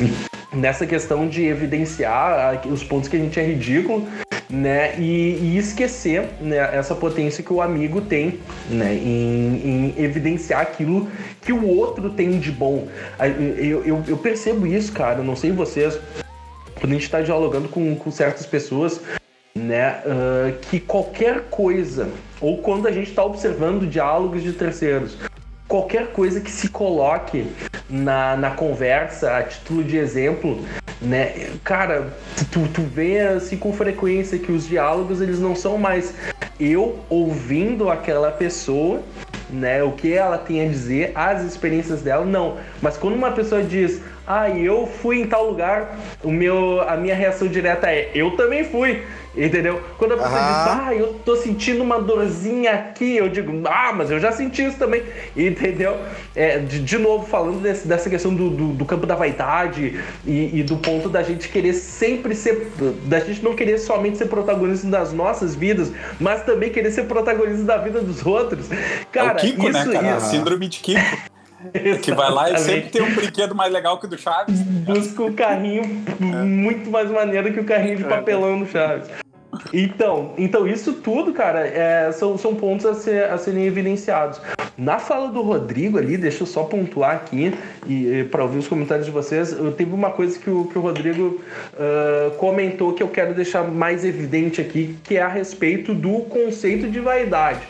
[0.53, 4.07] nessa questão de evidenciar ah, os pontos que a gente é ridículo,
[4.49, 4.95] né?
[4.99, 8.39] E, e esquecer né, essa potência que o amigo tem,
[8.69, 8.93] né?
[8.93, 11.09] Em, em evidenciar aquilo
[11.41, 12.87] que o outro tem de bom.
[13.57, 15.23] Eu, eu, eu percebo isso, cara.
[15.23, 15.99] Não sei vocês.
[16.75, 19.01] Quando a gente está dialogando com, com certas pessoas,
[19.55, 20.01] né?
[20.05, 25.17] ah, que qualquer coisa, ou quando a gente está observando diálogos de terceiros,
[25.73, 27.47] qualquer coisa que se coloque
[27.89, 30.63] na, na conversa a título de exemplo,
[31.01, 31.49] né?
[31.63, 32.13] Cara,
[32.51, 36.13] tu, tu vê assim com frequência que os diálogos eles não são mais
[36.59, 39.01] eu ouvindo aquela pessoa,
[39.49, 39.81] né?
[39.81, 42.57] O que ela tem a dizer, as experiências dela, não.
[42.79, 47.15] Mas quando uma pessoa diz, ah, eu fui em tal lugar, o meu, a minha
[47.15, 49.01] reação direta é, eu também fui.
[49.36, 49.81] Entendeu?
[49.97, 50.63] Quando a pessoa Aham.
[50.77, 54.63] diz, ah, eu tô sentindo uma dorzinha aqui, eu digo, ah, mas eu já senti
[54.63, 55.01] isso também.
[55.36, 55.97] Entendeu?
[56.36, 60.59] É, de, de novo, falando desse- dessa questão do, do, do campo da vaidade e,
[60.59, 62.71] e do ponto da gente querer sempre ser.
[63.05, 67.63] da gente não querer somente ser protagonista das nossas vidas, mas também querer ser protagonista
[67.63, 68.67] da vida dos outros.
[69.12, 70.17] Cara, é o Kiko, isso, né, cara?
[70.17, 70.99] isso- Síndrome de Kiko.
[72.02, 74.60] Que vai lá e sempre tem um brinquedo mais legal que o do Chaves.
[74.62, 75.84] busca o carrinho
[76.19, 79.08] muito mais maneiro que o carrinho de papelão no Chaves.
[79.71, 84.41] Então, então isso tudo, cara, é, são, são pontos a, ser- a serem evidenciados.
[84.76, 87.54] Na fala do Rodrigo ali, deixa eu só pontuar aqui
[87.88, 90.82] e, para ouvir os comentários de vocês, eu teve uma coisa que o, que o
[90.82, 91.39] Rodrigo
[91.80, 96.89] ah, comentou que eu quero deixar mais evidente aqui, que é a respeito do conceito
[96.89, 97.62] de vaidade.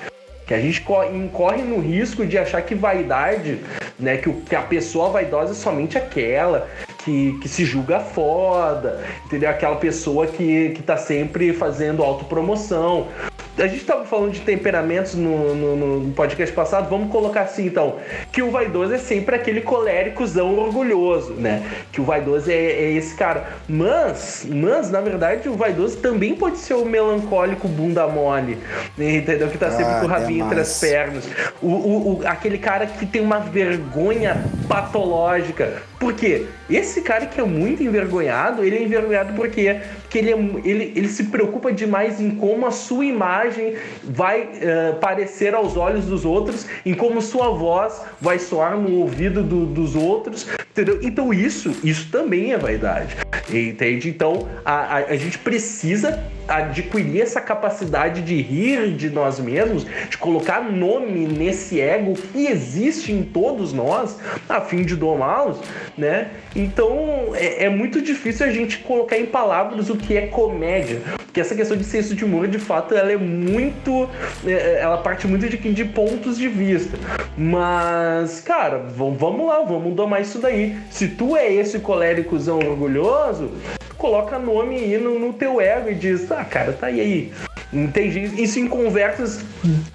[0.48, 3.60] Que a gente co- incorre no risco de achar que vaidade,
[4.00, 6.68] né, que, que a pessoa vaidosa é somente aquela
[7.04, 9.50] que, que se julga foda, entendeu?
[9.50, 13.08] Aquela pessoa que, que tá sempre fazendo autopromoção.
[13.58, 17.98] A gente tava falando de temperamentos no, no, no podcast passado, vamos colocar assim então,
[18.32, 21.62] que o vaidoso é sempre aquele coléricozão orgulhoso, né?
[21.92, 23.46] Que o vaidoso é, é esse cara.
[23.70, 28.58] Mas, mas, na verdade, o vaidoso também pode ser o melancólico bunda mole,
[28.98, 29.48] entendeu?
[29.50, 30.80] Que tá sempre Ah, com o rabinho entre as demais.
[30.80, 31.30] pernas.
[31.62, 35.82] O, o, o- aquele cara que tem uma vergonha patológica.
[36.00, 36.46] Por quê?
[36.70, 39.80] Esse cara que é muito envergonhado, ele é envergonhado porque,
[40.14, 40.38] porque ele, é
[40.70, 43.74] ele, ele se preocupa demais em como a sua imagem
[44.04, 49.42] vai eh, parecer aos olhos dos outros, em como sua voz vai soar no ouvido
[49.42, 51.00] do- dos outros, entendeu?
[51.02, 53.16] Então isso, isso também é vaidade,
[53.50, 54.10] entende?
[54.10, 60.18] Então a, a, a gente precisa adquirir essa capacidade de rir de nós mesmos, de
[60.18, 65.58] colocar nome nesse ego que existe em todos nós, a fim de domá-los,
[65.98, 66.32] né?
[66.56, 71.02] Então é, é muito difícil a gente colocar em palavras o que é comédia,
[71.34, 74.08] porque essa questão de senso de humor, de fato, ela é muito,
[74.46, 76.96] é, ela parte muito de, de pontos de vista.
[77.36, 80.78] Mas, cara, vamos, lá, vamos domar isso daí.
[80.92, 83.50] Se tu é esse coléricozão orgulhoso,
[83.98, 87.34] coloca nome aí no, no teu ego e diz, ah, cara, tá aí.
[87.74, 88.40] Entende?
[88.40, 89.44] Isso em conversas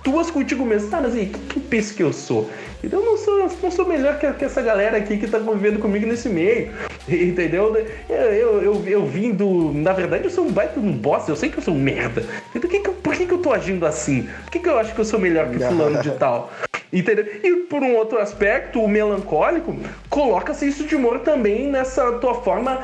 [0.03, 0.91] tuas contigo mesmo.
[0.91, 2.51] Tá, mas aí, que, que penso que eu sou?
[2.83, 6.05] Eu não sou, não sou melhor que, que essa galera aqui que tá convivendo comigo
[6.05, 6.73] nesse meio.
[7.29, 7.75] Entendeu?
[8.09, 9.73] Eu, eu, eu, eu vim do.
[9.73, 12.25] Na verdade, eu sou um baita um bosta, eu sei que eu sou um merda.
[12.55, 14.29] Então, que que por que, que eu tô agindo assim?
[14.45, 16.51] Por que, que eu acho que eu sou melhor que fulano de tal?
[16.93, 17.27] Entendeu?
[17.43, 19.77] E por um outro aspecto, o melancólico
[20.09, 22.81] coloca senso de humor também nessa tua forma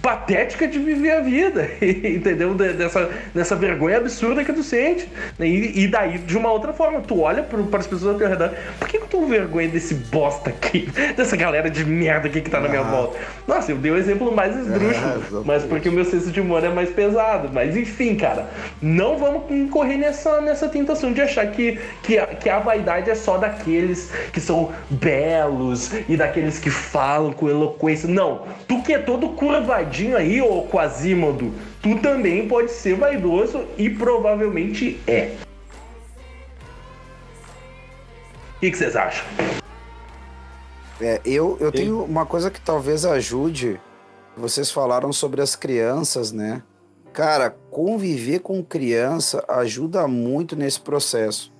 [0.00, 2.54] patética de viver a vida, entendeu?
[2.54, 5.08] De- Dessa, dessa vergonha absurda que tu sente.
[5.38, 8.50] E, e daí, de uma outra forma, tu olha para as pessoas ao teu redor,
[8.78, 10.88] por que, eu tô com vergonha desse bosta aqui?
[11.16, 13.18] Dessa galera de merda aqui que tá na minha volta?
[13.46, 15.46] Nossa, eu dei o exemplo mais esdrúxulo, exatamente.
[15.46, 17.50] mas porque o meu senso de humor é mais pesado.
[17.52, 18.48] Mas enfim, cara,
[18.82, 23.14] não vamos incorrer nessa, nessa tentação de achar que, que, a, que a vaidade é
[23.14, 28.08] só daqueles que são belos e daqueles que falam com eloquência.
[28.08, 33.90] Não, tu que é todo curvadinho aí, ô Quasímodo, tu também pode ser vaidoso e
[33.90, 35.36] provavelmente é.
[38.56, 39.24] O que que vocês acham?
[41.00, 43.80] É, eu, eu tenho uma coisa que talvez ajude.
[44.36, 46.62] Vocês falaram sobre as crianças, né?
[47.12, 51.53] Cara, conviver com criança ajuda muito nesse processo.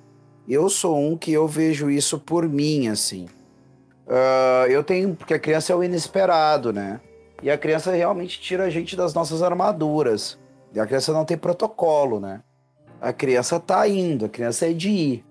[0.48, 3.26] Eu sou um que eu vejo isso por mim, assim.
[4.08, 7.00] Ah, eu tenho, porque a criança é o inesperado, né?
[7.42, 10.38] E a criança realmente tira a gente das nossas armaduras.
[10.72, 12.42] E a criança não tem protocolo, né?
[13.00, 15.24] A criança tá indo, a criança é de ir.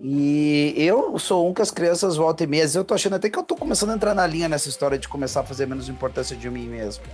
[0.00, 2.68] E eu sou um que as crianças voltam e meia.
[2.74, 5.08] Eu tô achando até que eu tô começando a entrar na linha nessa história de
[5.08, 7.04] começar a fazer menos importância de mim mesmo.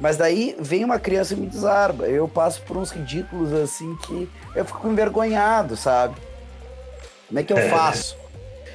[0.00, 2.06] Mas daí vem uma criança e me desarma.
[2.06, 6.16] Eu passo por uns ridículos assim que eu fico envergonhado, sabe?
[7.28, 8.16] Como é que eu faço?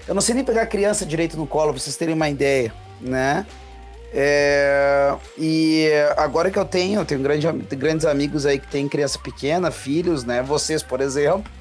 [0.08, 3.46] Eu não sei nem pegar criança direito no colo, pra vocês terem uma ideia, né?
[4.14, 9.18] É, e agora que eu tenho, eu tenho grande, grandes amigos aí que têm criança
[9.18, 10.44] pequena, filhos, né?
[10.44, 11.52] Vocês, por exemplo.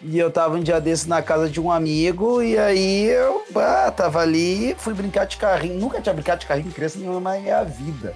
[0.00, 3.90] E eu tava um dia desse na casa de um amigo, e aí eu bah,
[3.90, 5.78] tava ali, fui brincar de carrinho.
[5.78, 8.14] Nunca tinha brincado de carrinho com criança nenhuma na minha vida.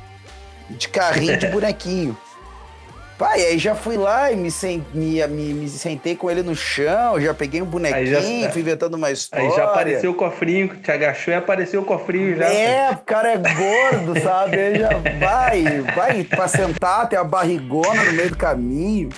[0.71, 2.17] De carrinho de bonequinho.
[3.23, 6.57] Pai, aí já fui lá e me, sen- me, me- me sentei com ele no
[6.57, 9.49] chão, já peguei um bonequinho, já- fui inventando uma história.
[9.49, 12.47] Aí já apareceu o cofrinho, te agachou e apareceu o cofrinho já.
[12.53, 14.59] É, o cara é gordo, sabe?
[14.59, 14.89] Aí já
[15.21, 15.63] vai,
[15.95, 19.11] vai pra sentar, tem a barrigona no meio do caminho.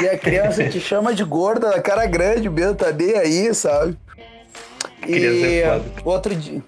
[0.00, 3.98] E a criança te chama de gorda, a cara grande mesmo, tá nem aí, sabe?
[5.06, 5.84] E é foda.
[6.04, 6.62] outro dia.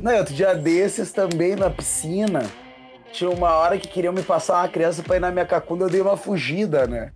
[0.00, 2.42] Não, outro dia desses também na piscina.
[3.12, 5.90] Tinha uma hora que queriam me passar uma criança pra ir na minha cacunda, eu
[5.90, 7.12] dei uma fugida, né?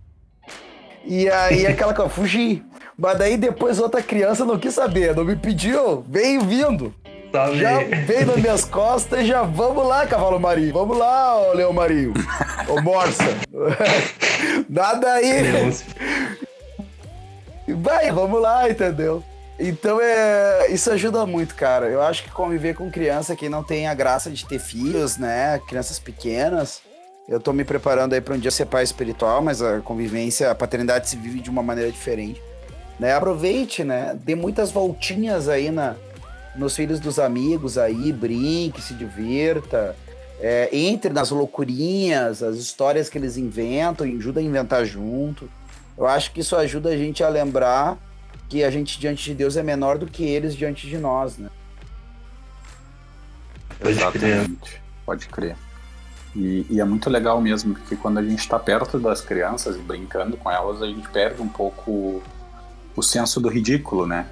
[1.05, 2.63] E aí aquela coisa, fugi.
[2.97, 6.93] Mas daí depois outra criança não quis saber, não me pediu, veio vindo.
[7.31, 7.57] Sabe?
[7.57, 10.71] Já veio nas minhas costas e já vamos lá, cavalo marinho.
[10.71, 12.13] Vamos lá, ô leão marinho.
[12.69, 13.23] Ô morsa.
[14.69, 15.73] Nada aí.
[17.67, 19.23] Vai, vamos lá, entendeu?
[19.59, 21.87] Então é, isso ajuda muito, cara.
[21.87, 25.59] Eu acho que conviver com criança que não tem a graça de ter filhos, né?
[25.67, 26.81] Crianças pequenas.
[27.27, 30.55] Eu tô me preparando aí para um dia ser pai espiritual, mas a convivência, a
[30.55, 32.41] paternidade se vive de uma maneira diferente.
[32.99, 33.13] Né?
[33.13, 34.17] Aproveite, né?
[34.23, 35.95] Dê muitas voltinhas aí na,
[36.55, 39.95] nos filhos dos amigos aí, brinque, se divirta.
[40.41, 45.49] É, entre nas loucurinhas, as histórias que eles inventam, ajuda a inventar junto.
[45.97, 47.97] Eu acho que isso ajuda a gente a lembrar
[48.49, 51.49] que a gente diante de Deus é menor do que eles diante de nós, né?
[53.83, 54.81] Exatamente.
[55.05, 55.55] Pode crer.
[56.35, 59.79] E, e, é muito legal mesmo, porque quando a gente está perto das crianças e
[59.79, 62.23] brincando com elas, a gente perde um pouco
[62.95, 64.25] o senso do ridículo, né?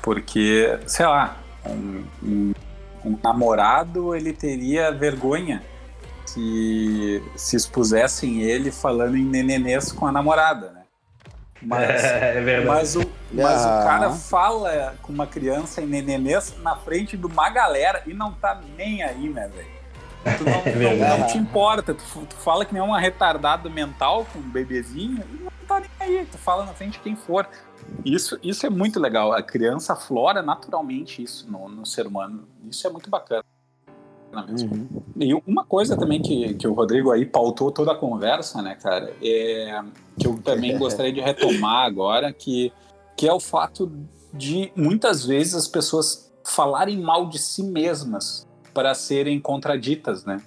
[0.00, 1.36] Porque, sei lá,
[1.66, 2.52] um, um,
[3.04, 5.62] um namorado ele teria vergonha
[6.26, 10.81] se se expusessem ele falando em nenenês com a namorada, né?
[11.64, 13.80] Mas, é, é mas, o, mas ah.
[13.80, 18.32] o cara fala com uma criança em nenenês na frente de uma galera e não
[18.32, 19.82] tá nem aí, né, velho?
[20.38, 24.26] Tu não, é não, não, te importa, tu, tu, fala que nem uma retardado mental
[24.32, 27.48] com um bebezinho e não tá nem aí, tu fala na frente de quem for.
[28.04, 29.32] Isso, isso é muito legal.
[29.32, 32.46] A criança flora naturalmente isso no, no ser humano.
[32.68, 33.44] Isso é muito bacana.
[34.32, 35.02] Uhum.
[35.16, 39.12] E uma coisa também que, que o Rodrigo aí pautou toda a conversa, né, cara,
[39.22, 39.80] é
[40.18, 42.72] que eu também gostaria de retomar agora, que,
[43.16, 43.92] que é o fato
[44.32, 50.40] de muitas vezes as pessoas falarem mal de si mesmas para serem contraditas, né?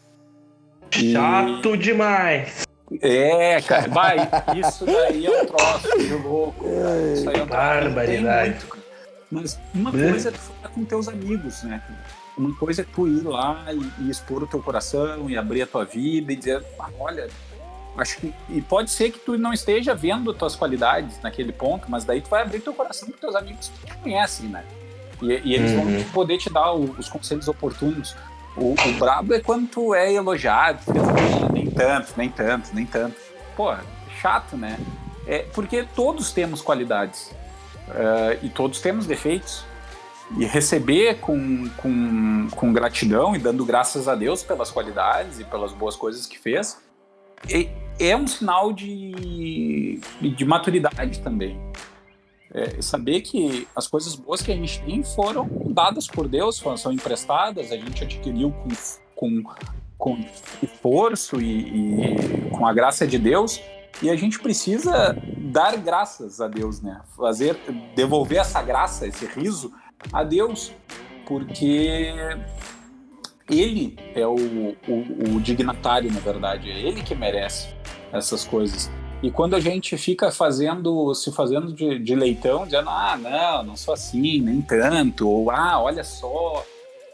[0.98, 1.14] E...
[1.14, 2.66] Chato demais!
[3.02, 4.18] É, cara, vai,
[4.58, 6.64] isso daí é um troço de louco.
[6.64, 7.14] Cara.
[7.14, 8.58] Isso aí é um Barbaridade.
[9.36, 11.84] Mas uma coisa é tu falar com teus amigos, né?
[12.38, 15.68] Uma coisa é tu ir lá e, e, expor o teu coração e abrir a
[15.68, 17.30] tua vida e dizer, ah, olha,
[17.98, 18.34] acho que.
[18.50, 22.30] E pode ser que tu não esteja vendo tuas qualidades naquele ponto, mas daí tu
[22.30, 24.64] vai abrir teu coração para teus amigos que te conhecem, né?
[25.22, 26.00] E, e eles uhum.
[26.00, 28.16] vão poder te dar o, os conselhos oportunos.
[28.56, 30.80] O, o brabo é quando tu é elogiado,
[31.52, 33.18] nem tanto, nem tanto, nem tanto.
[33.56, 33.74] Pô,
[34.22, 34.78] chato, né?
[35.28, 37.32] É, porque todos temos qualidades
[37.90, 39.66] uh, e todos temos defeitos.
[40.40, 45.72] E receber com, com, com gratidão e dando graças a Deus pelas qualidades e pelas
[45.72, 46.80] boas coisas que fez
[48.00, 51.60] é, um sinal de, de maturidade também
[52.54, 56.92] é, saber que as coisas boas que a gente tem foram dadas por Deus, são
[56.92, 58.52] emprestadas, a gente adquiriu
[59.14, 59.44] com, com,
[59.98, 60.26] com
[60.64, 63.60] esforço e, e com a graça de Deus,
[64.02, 67.02] e a gente precisa dar graças a Deus, né?
[67.16, 67.58] Fazer,
[67.96, 69.72] devolver essa graça, esse riso
[70.12, 70.72] a Deus,
[71.26, 72.14] porque
[73.50, 77.70] ele é o, o, o dignatário, na verdade, é ele que merece
[78.12, 78.90] essas coisas.
[79.24, 83.78] E quando a gente fica fazendo, se fazendo de, de, leitão, dizendo, ah, não, não
[83.78, 86.64] sou assim, nem tanto, ou ah, olha só,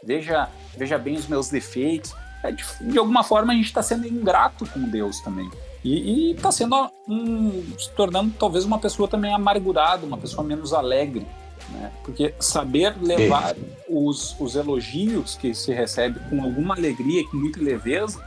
[0.02, 4.06] veja, veja bem os meus defeitos, é de, de alguma forma a gente está sendo
[4.06, 5.50] ingrato com Deus também.
[5.84, 6.76] E está sendo
[7.08, 11.26] um, se tornando talvez uma pessoa também amargurada, uma pessoa menos alegre.
[11.70, 11.92] Né?
[12.04, 13.56] Porque saber levar
[13.88, 18.22] os, os elogios que se recebe com alguma alegria, com muita leveza,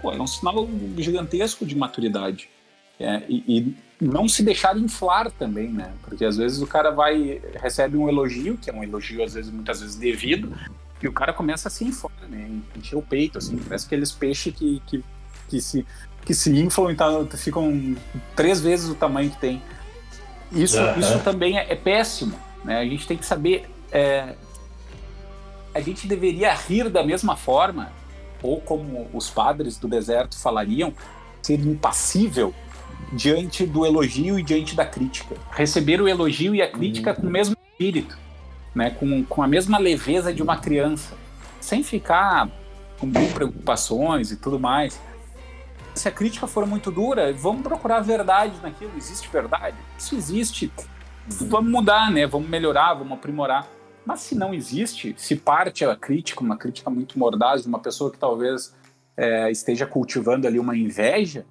[0.00, 2.48] pô, é um sinal gigantesco de maturidade.
[2.98, 5.92] É, e, e, não se deixar inflar também, né?
[6.02, 9.50] Porque às vezes o cara vai, recebe um elogio, que é um elogio às vezes,
[9.50, 10.52] muitas vezes devido,
[11.02, 12.60] e o cara começa a se inflar, né?
[12.76, 15.04] Encher o peito, assim, parece aqueles peixes que, que,
[15.48, 15.86] que, se,
[16.26, 17.96] que se inflam e tá, ficam
[18.34, 19.62] três vezes o tamanho que tem.
[20.50, 20.98] Isso, uhum.
[20.98, 22.80] isso também é, é, péssimo, né?
[22.80, 23.70] A gente tem que saber...
[23.92, 24.34] É,
[25.72, 27.92] a gente deveria rir da mesma forma,
[28.42, 30.92] ou como os padres do deserto falariam,
[31.40, 32.52] ser impassível
[33.12, 35.36] diante do elogio e diante da crítica.
[35.52, 37.16] Receber o elogio e a crítica uhum.
[37.16, 38.18] com o mesmo espírito,
[38.74, 38.90] né?
[38.90, 41.14] com, com a mesma leveza de uma criança,
[41.60, 42.48] sem ficar
[42.98, 44.98] com preocupações e tudo mais.
[45.96, 48.92] Se a crítica for muito dura, vamos procurar verdade naquilo.
[48.96, 49.76] Existe verdade?
[49.98, 50.70] Isso existe.
[51.26, 52.26] Vamos mudar, né?
[52.26, 53.66] Vamos melhorar, vamos aprimorar.
[54.04, 58.10] Mas se não existe, se parte a crítica, uma crítica muito mordaz de uma pessoa
[58.10, 58.74] que talvez
[59.16, 61.46] é, esteja cultivando ali uma inveja,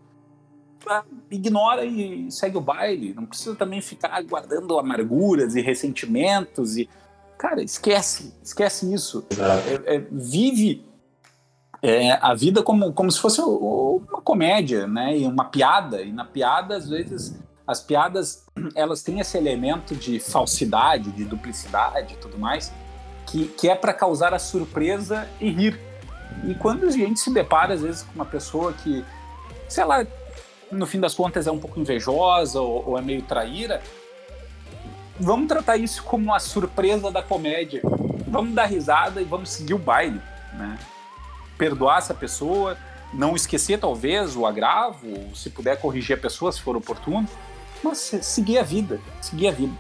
[1.31, 3.15] ignora e segue o baile.
[3.15, 6.87] Não precisa também ficar guardando amarguras e ressentimentos e
[7.35, 9.25] cara, esquece, esquece isso.
[9.87, 10.85] É, é, vive
[11.85, 15.15] é, a vida como, como se fosse uma comédia, né?
[15.19, 16.01] E uma piada.
[16.01, 22.15] E na piada, às vezes, as piadas elas têm esse elemento de falsidade, de duplicidade
[22.15, 22.73] e tudo mais,
[23.27, 25.79] que, que é para causar a surpresa e rir.
[26.43, 29.05] E quando a gente se depara, às vezes, com uma pessoa que,
[29.69, 30.03] sei lá,
[30.71, 33.79] no fim das contas é um pouco invejosa ou, ou é meio traíra,
[35.19, 37.83] vamos tratar isso como uma surpresa da comédia.
[38.27, 40.19] Vamos dar risada e vamos seguir o baile,
[40.55, 40.79] né?
[41.57, 42.77] Perdoar essa pessoa,
[43.13, 47.27] não esquecer talvez o agravo, se puder corrigir a pessoa se for oportuno,
[47.83, 49.73] mas seguir a vida, seguir a vida.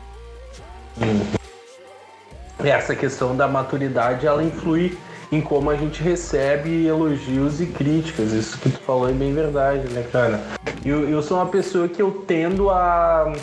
[2.63, 4.97] Essa questão da maturidade, ela influi
[5.31, 8.31] em como a gente recebe elogios e críticas.
[8.31, 10.41] Isso que tu falou é bem verdade, né, cara?
[10.83, 13.33] Eu, eu sou uma pessoa que eu tendo a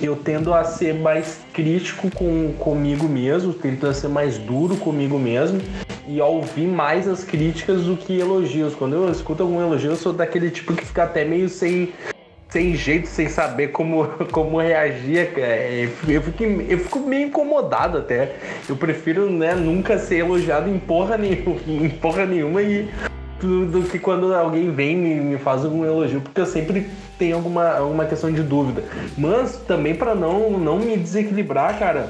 [0.00, 5.18] eu tendo a ser mais crítico com, comigo mesmo, tento a ser mais duro comigo
[5.18, 5.60] mesmo
[6.06, 8.74] e ouvir mais as críticas do que elogios.
[8.74, 11.92] Quando eu escuto algum elogio, eu sou daquele tipo que fica até meio sem,
[12.48, 15.30] sem jeito, sem saber como, como reagir.
[16.08, 18.36] Eu fico, eu fico meio incomodado até.
[18.68, 22.88] Eu prefiro né, nunca ser elogiado em porra, nenhuma, em porra nenhuma e
[23.46, 27.76] do, que quando alguém vem e me faz algum elogio, porque eu sempre tenho alguma,
[27.76, 28.82] alguma questão de dúvida.
[29.16, 32.08] Mas também para não, não me desequilibrar, cara,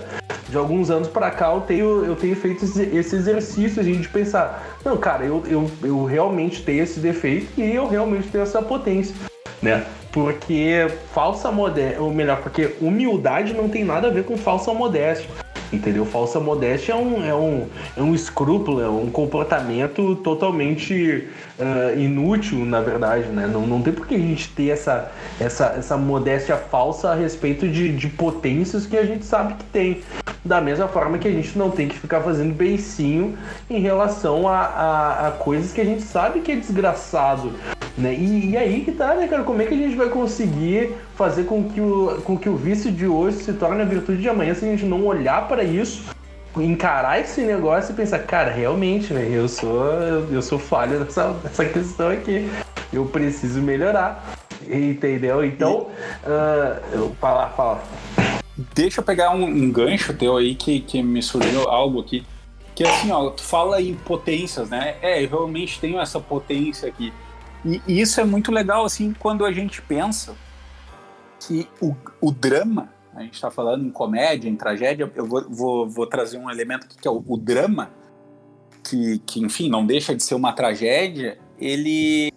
[0.48, 4.78] de alguns anos para cá eu tenho, eu tenho feito esse exercício assim, de pensar,
[4.84, 9.14] não, cara, eu, eu, eu realmente tenho esse defeito e eu realmente tenho essa potência,
[9.60, 9.84] né?
[10.10, 15.28] Porque falsa modéstia, ou melhor, porque humildade não tem nada a ver com falsa modéstia.
[15.72, 16.06] Entendeu?
[16.06, 17.66] Falsa modéstia é um, é um,
[17.96, 23.46] é um escrúpulo, é um comportamento totalmente uh, inútil, na verdade, né?
[23.46, 27.68] Não, não tem por que a gente ter essa, essa, essa modéstia falsa a respeito
[27.68, 30.00] de, de potências que a gente sabe que tem.
[30.44, 33.36] Da mesma forma que a gente não tem que ficar fazendo beicinho
[33.68, 37.52] em relação a, a, a coisas que a gente sabe que é desgraçado.
[37.98, 38.14] Né?
[38.14, 39.42] E, e, aí que tá, né, cara?
[39.42, 42.92] Como é que a gente vai conseguir fazer com que o, com que o vício
[42.92, 46.04] de hoje se torne a virtude de amanhã se a gente não olhar para isso,
[46.56, 49.84] encarar esse negócio e pensar, cara, realmente, velho, eu sou,
[50.30, 52.48] eu sou falho nessa, nessa questão aqui.
[52.92, 54.36] Eu preciso melhorar.
[54.66, 55.44] Entendeu?
[55.44, 55.88] Então,
[56.24, 57.82] uh, fala, fala.
[58.74, 62.24] Deixa eu pegar um, um gancho teu aí que, que me surgiu algo aqui.
[62.74, 64.96] Que assim, ó, tu fala em potências, né?
[65.02, 67.12] É, eu realmente tenho essa potência aqui.
[67.64, 70.36] E, e isso é muito legal, assim, quando a gente pensa
[71.40, 75.88] que o, o drama, a gente está falando em comédia, em tragédia, eu vou, vou,
[75.88, 77.90] vou trazer um elemento aqui que é o, o drama,
[78.82, 82.32] que, que, enfim, não deixa de ser uma tragédia, ele,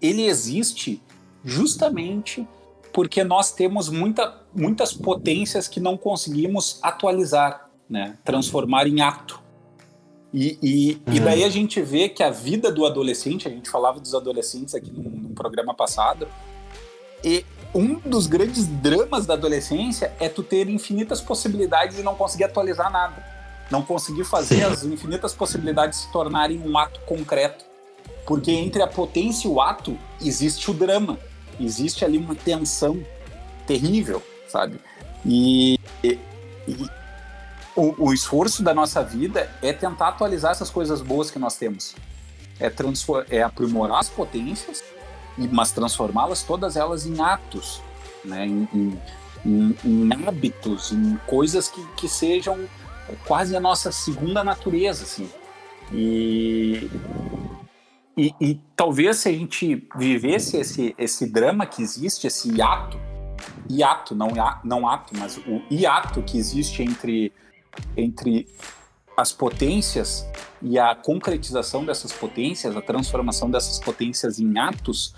[0.00, 1.02] ele existe
[1.44, 2.46] justamente
[2.92, 8.16] porque nós temos muita, muitas potências que não conseguimos atualizar, né?
[8.24, 9.42] transformar em ato.
[10.36, 11.14] E, e, uhum.
[11.14, 14.74] e, daí a gente vê que a vida do adolescente, a gente falava dos adolescentes
[14.74, 16.26] aqui no, no programa passado,
[17.22, 22.44] e um dos grandes dramas da adolescência é tu ter infinitas possibilidades e não conseguir
[22.44, 23.24] atualizar nada.
[23.70, 24.64] Não conseguir fazer Sim.
[24.64, 27.64] as infinitas possibilidades se tornarem um ato concreto.
[28.26, 31.16] Porque entre a potência e o ato existe o drama.
[31.60, 33.00] Existe ali uma tensão
[33.68, 34.80] terrível, sabe?
[35.24, 36.18] E, e,
[36.66, 37.03] e
[37.76, 41.94] o, o, esforço da nossa vida é tentar atualizar essas coisas boas que nós temos.
[42.60, 42.72] É,
[43.30, 44.82] é aprimorar as potências,
[45.36, 47.82] mas transformá-las todas elas em atos,
[48.24, 48.46] né?
[48.46, 48.68] em,
[49.44, 52.68] em, em, hábitos, em coisas que, que sejam
[53.26, 55.02] quase a nossa segunda natureza.
[55.02, 55.28] Assim.
[55.92, 56.88] E,
[58.16, 62.98] e, e, talvez se a gente vivesse esse, esse drama que existe, esse hiato,
[63.68, 64.28] hiato, não,
[64.62, 67.32] não ato, mas o hiato que existe entre
[67.96, 68.46] entre
[69.16, 70.26] as potências
[70.60, 75.14] e a concretização dessas potências, a transformação dessas potências em atos,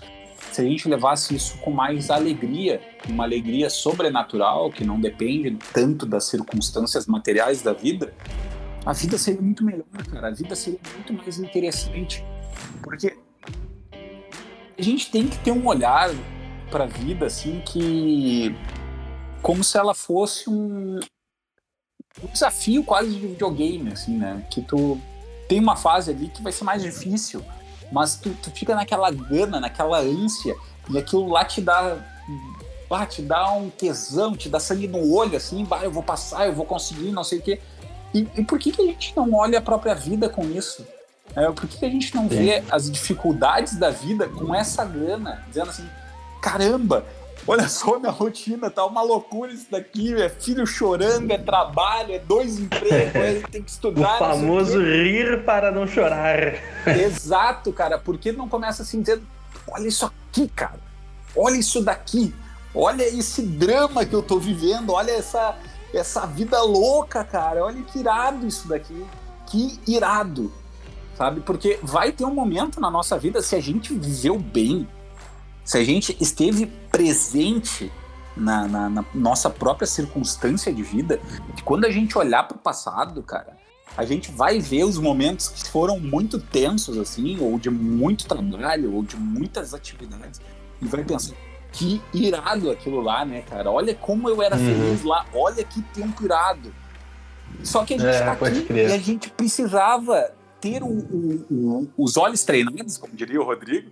[0.51, 6.05] se a gente levasse isso com mais alegria, uma alegria sobrenatural que não depende tanto
[6.05, 8.13] das circunstâncias materiais da vida,
[8.85, 10.29] a vida seria muito melhor, cara.
[10.29, 12.23] A vida seria muito mais interessante.
[12.81, 13.17] Porque
[14.77, 16.09] a gente tem que ter um olhar
[16.71, 18.55] para a vida assim que
[19.41, 20.99] como se ela fosse um,
[22.23, 24.43] um desafio quase de videogame, assim, né?
[24.49, 24.99] Que tu
[25.47, 27.43] tem uma fase ali que vai ser mais difícil,
[27.91, 30.55] mas tu, tu fica naquela gana, naquela ânsia,
[30.89, 31.97] e aquilo lá te dá.
[32.89, 36.47] Ah, te dá um tesão, te dá sangue no olho, assim, bah, eu vou passar,
[36.47, 37.59] eu vou conseguir, não sei o quê.
[38.13, 40.87] E, e por que, que a gente não olha a própria vida com isso?
[41.35, 45.43] É, por que, que a gente não vê as dificuldades da vida com essa grana?
[45.49, 45.87] Dizendo assim,
[46.41, 47.05] caramba,
[47.49, 52.19] Olha só minha rotina, tá uma loucura isso daqui, é filho chorando, é trabalho, é
[52.19, 54.15] dois empregos, é, tem que estudar.
[54.15, 56.55] o famoso rir para não chorar.
[56.85, 59.25] Exato, cara, porque não começa assim dizendo,
[59.65, 60.79] olha isso aqui, cara,
[61.33, 62.35] olha isso daqui,
[62.75, 65.57] olha esse drama que eu tô vivendo, olha essa,
[65.93, 69.05] essa vida louca, cara, olha que irado isso daqui,
[69.45, 70.51] que irado,
[71.17, 71.39] sabe?
[71.39, 74.85] Porque vai ter um momento na nossa vida, se a gente viveu bem,
[75.63, 76.65] se a gente esteve
[76.97, 77.91] presente
[78.35, 81.19] na, na, na nossa própria circunstância de vida,
[81.55, 83.55] que quando a gente olhar para o passado, cara,
[83.95, 88.95] a gente vai ver os momentos que foram muito tensos, assim, ou de muito trabalho,
[88.95, 90.41] ou de muitas atividades,
[90.81, 91.35] e vai pensar,
[91.71, 93.69] que irado aquilo lá, né, cara?
[93.69, 94.65] Olha como eu era uhum.
[94.65, 96.73] feliz lá, olha que tempo irado.
[97.63, 98.89] Só que a gente é, tá aqui crer.
[98.89, 103.91] e a gente precisava ter o, o, o, os olhos treinados, como diria o Rodrigo.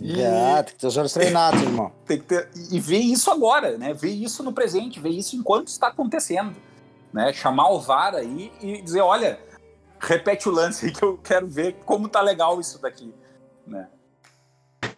[0.00, 0.20] E...
[0.20, 1.92] É, tem que ter os olhos treinados, irmão.
[2.06, 3.92] Tem que ter, e ver isso agora, né?
[3.92, 6.54] Ver isso no presente, ver isso enquanto está acontecendo.
[7.12, 7.32] Né?
[7.32, 9.38] Chamar o VAR aí e dizer, olha,
[10.00, 13.12] repete o lance aí que eu quero ver como tá legal isso daqui.
[13.66, 13.86] Né?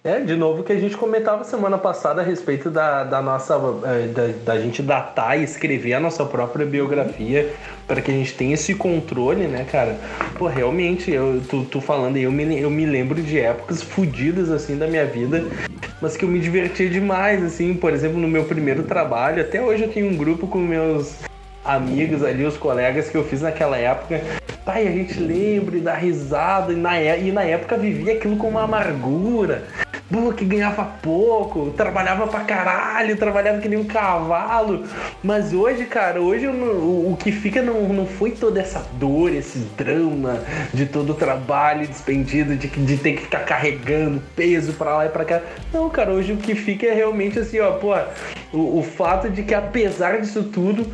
[0.06, 3.54] É, de novo que a gente comentava semana passada a respeito da, da nossa.
[3.84, 7.50] Eh, da, da gente datar e escrever a nossa própria biografia
[7.86, 9.98] para que a gente tenha esse controle, né, cara?
[10.36, 14.50] Pô, realmente, eu tô, tô falando aí, eu me, eu me lembro de épocas fodidas
[14.50, 15.42] assim da minha vida,
[16.02, 19.40] mas que eu me divertia demais, assim, por exemplo, no meu primeiro trabalho.
[19.40, 21.16] Até hoje eu tenho um grupo com meus
[21.64, 24.20] amigos ali, os colegas que eu fiz naquela época.
[24.64, 28.48] Pai, a gente lembra e dá risada, e na, e na época vivia aquilo com
[28.48, 29.64] uma amargura
[30.10, 34.84] burro que ganhava pouco, trabalhava pra caralho, trabalhava que nem um cavalo.
[35.22, 39.58] Mas hoje, cara, hoje o, o que fica não, não foi toda essa dor, esse
[39.76, 40.40] drama
[40.72, 45.08] de todo o trabalho despendido, de, de ter que ficar carregando peso pra lá e
[45.08, 45.40] pra cá.
[45.72, 47.94] Não, cara, hoje o que fica é realmente assim, ó, pô,
[48.54, 50.86] o, o fato de que apesar disso tudo,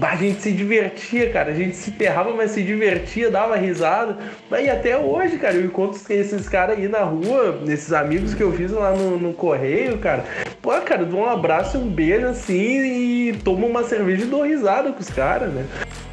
[0.00, 1.50] a gente se divertia, cara.
[1.50, 4.16] A gente se ferrava, mas se divertia, dava risada.
[4.50, 8.52] E até hoje, cara, eu encontro esses caras aí na rua, esses amigos que eu
[8.52, 10.24] fiz lá no, no correio, cara.
[10.62, 14.42] Pô, cara, dou um abraço e um beijo assim e tomo uma cerveja e dou
[14.42, 15.64] risada com os caras, né?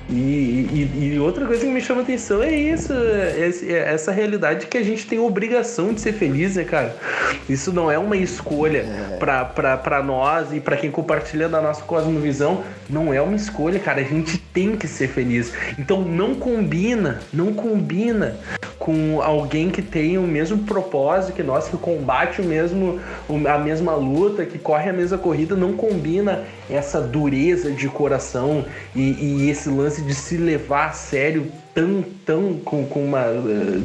[0.09, 4.77] E, e, e, outra coisa que me chama atenção é isso, é essa realidade que
[4.77, 6.95] a gente tem obrigação de ser feliz, né, cara?
[7.49, 9.17] Isso não é uma escolha é.
[9.17, 14.01] para nós e para quem compartilha da nossa cosmovisão, não é uma escolha, cara.
[14.01, 15.51] A gente tem que ser feliz.
[15.79, 18.37] Então não combina, não combina
[18.85, 22.99] com alguém que tem o mesmo propósito que nós, que combate o mesmo,
[23.49, 28.63] a mesma luta, que corre a mesma corrida, não combina essa dureza de coração
[28.95, 33.25] e, e esse lance de se levar a sério tão, tão com, com uma,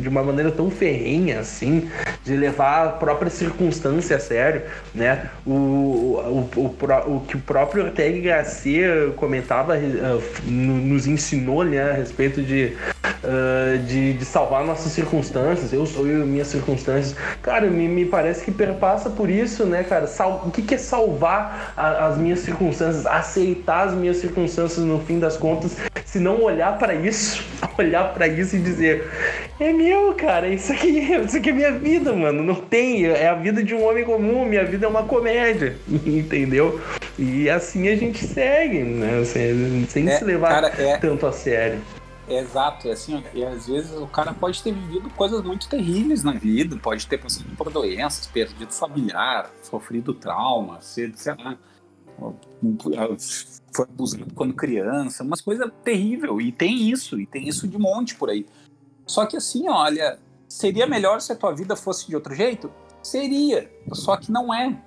[0.00, 1.90] de uma maneira tão ferrenha assim,
[2.24, 4.62] de levar a própria circunstância a sério,
[4.94, 5.28] né?
[5.44, 11.90] O, o, o, o, o que o próprio Ortega Garcia comentava, uh, nos ensinou né,
[11.90, 17.16] a respeito de, uh, de, de, salvar nossas circunstâncias, eu sou eu e minhas circunstâncias.
[17.42, 20.07] Cara, me, me parece que perpassa por isso, né, cara?
[20.07, 25.01] Sal, o que, que é salvar a, as minhas circunstâncias, aceitar as minhas circunstâncias no
[25.01, 27.44] fim das contas, se não olhar para isso
[27.78, 29.09] olhar para isso e dizer:
[29.59, 32.42] é meu, cara, isso aqui, isso aqui é minha vida, mano.
[32.42, 36.80] Não tem, é a vida de um homem comum, minha vida é uma comédia, entendeu?
[37.18, 39.22] E assim a gente segue, né?
[39.24, 40.96] Sem, sem é, se levar cara, é...
[40.98, 41.78] tanto a sério.
[42.30, 46.30] Exato, é assim, e às vezes o cara pode ter vivido coisas muito terríveis na
[46.30, 51.58] vida, pode ter passado por doenças, perdido familiar, sofrido trauma, sei lá,
[53.72, 58.14] foi abusado quando criança, umas coisas terrível e tem isso, e tem isso de monte
[58.14, 58.46] por aí.
[59.04, 60.16] Só que assim, olha,
[60.48, 62.70] seria melhor se a tua vida fosse de outro jeito?
[63.02, 64.80] Seria, só que não é.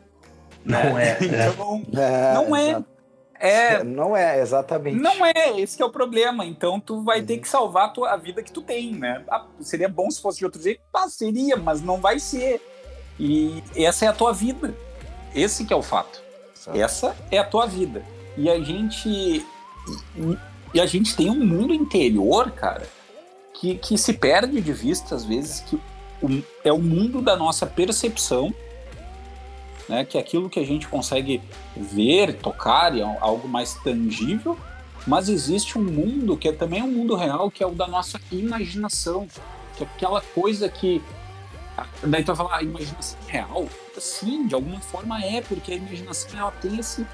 [0.64, 1.18] Não é.
[1.52, 2.84] então, é, não é.
[3.44, 5.02] É, não é, exatamente.
[5.02, 6.46] Não é, esse é o problema.
[6.46, 7.26] Então tu vai uhum.
[7.26, 9.22] ter que salvar a, tua, a vida que tu tem, né?
[9.30, 10.80] Ah, seria bom se fosse de outro jeito?
[10.94, 12.62] Ah, seria, mas não vai ser.
[13.20, 14.74] E essa é a tua vida.
[15.36, 16.24] Esse que é o fato.
[16.74, 18.02] Essa é a tua vida.
[18.38, 19.46] E a gente.
[20.74, 22.88] E a gente tem um mundo interior, cara,
[23.54, 25.78] que, que se perde de vista às vezes, que
[26.64, 28.54] é o mundo da nossa percepção,
[29.88, 31.42] né, que é aquilo que a gente consegue
[31.76, 34.58] ver, tocar, é algo mais tangível,
[35.06, 38.20] mas existe um mundo que é também um mundo real, que é o da nossa
[38.32, 39.28] imaginação,
[39.76, 41.02] que é aquela coisa que.
[42.04, 43.68] Daí tu vai falar, a imaginação é real?
[43.98, 47.06] Sim, de alguma forma é, porque a imaginação ela tem esse,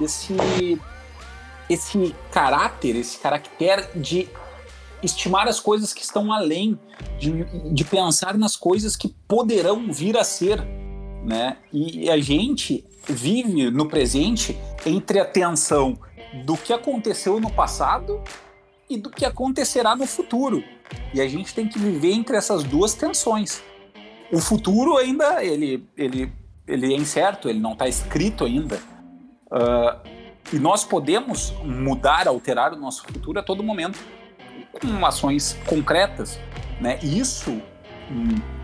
[0.00, 0.80] esse,
[1.70, 4.28] esse caráter, esse caractere de
[5.02, 6.78] estimar as coisas que estão além,
[7.18, 10.62] de, de pensar nas coisas que poderão vir a ser,
[11.24, 11.56] né?
[11.72, 14.56] E a gente vive no presente
[14.86, 15.98] entre a tensão
[16.44, 18.22] do que aconteceu no passado
[18.88, 20.62] e do que acontecerá no futuro.
[21.14, 23.62] E a gente tem que viver entre essas duas tensões.
[24.30, 26.32] O futuro ainda ele, ele,
[26.66, 28.80] ele é incerto, ele não está escrito ainda.
[29.46, 30.08] Uh,
[30.52, 33.98] e nós podemos mudar, alterar o nosso futuro a todo momento
[34.72, 36.38] com ações concretas.
[36.80, 36.98] Né?
[37.02, 37.60] Isso,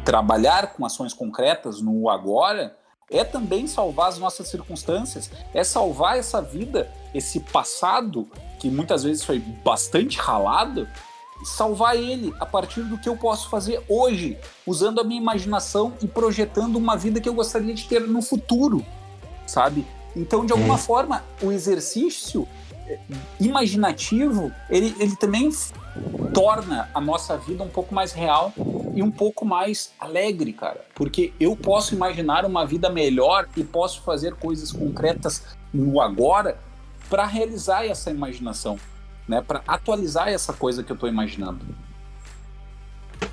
[0.04, 2.76] trabalhar com ações concretas no agora,
[3.10, 8.28] é também salvar as nossas circunstâncias, é salvar essa vida, esse passado
[8.58, 10.86] que muitas vezes foi bastante ralado,
[11.44, 14.36] salvar ele a partir do que eu posso fazer hoje,
[14.66, 18.84] usando a minha imaginação e projetando uma vida que eu gostaria de ter no futuro,
[19.46, 19.86] sabe?
[20.16, 20.78] Então, de alguma hum.
[20.78, 22.46] forma, o exercício
[22.86, 22.98] eh,
[23.40, 25.50] imaginativo, ele, ele também
[26.32, 28.52] torna a nossa vida um pouco mais real
[28.94, 30.84] e um pouco mais alegre, cara.
[30.94, 36.58] Porque eu posso imaginar uma vida melhor e posso fazer coisas concretas no agora
[37.08, 38.78] para realizar essa imaginação,
[39.26, 39.40] né?
[39.40, 41.64] Para atualizar essa coisa que eu estou imaginando.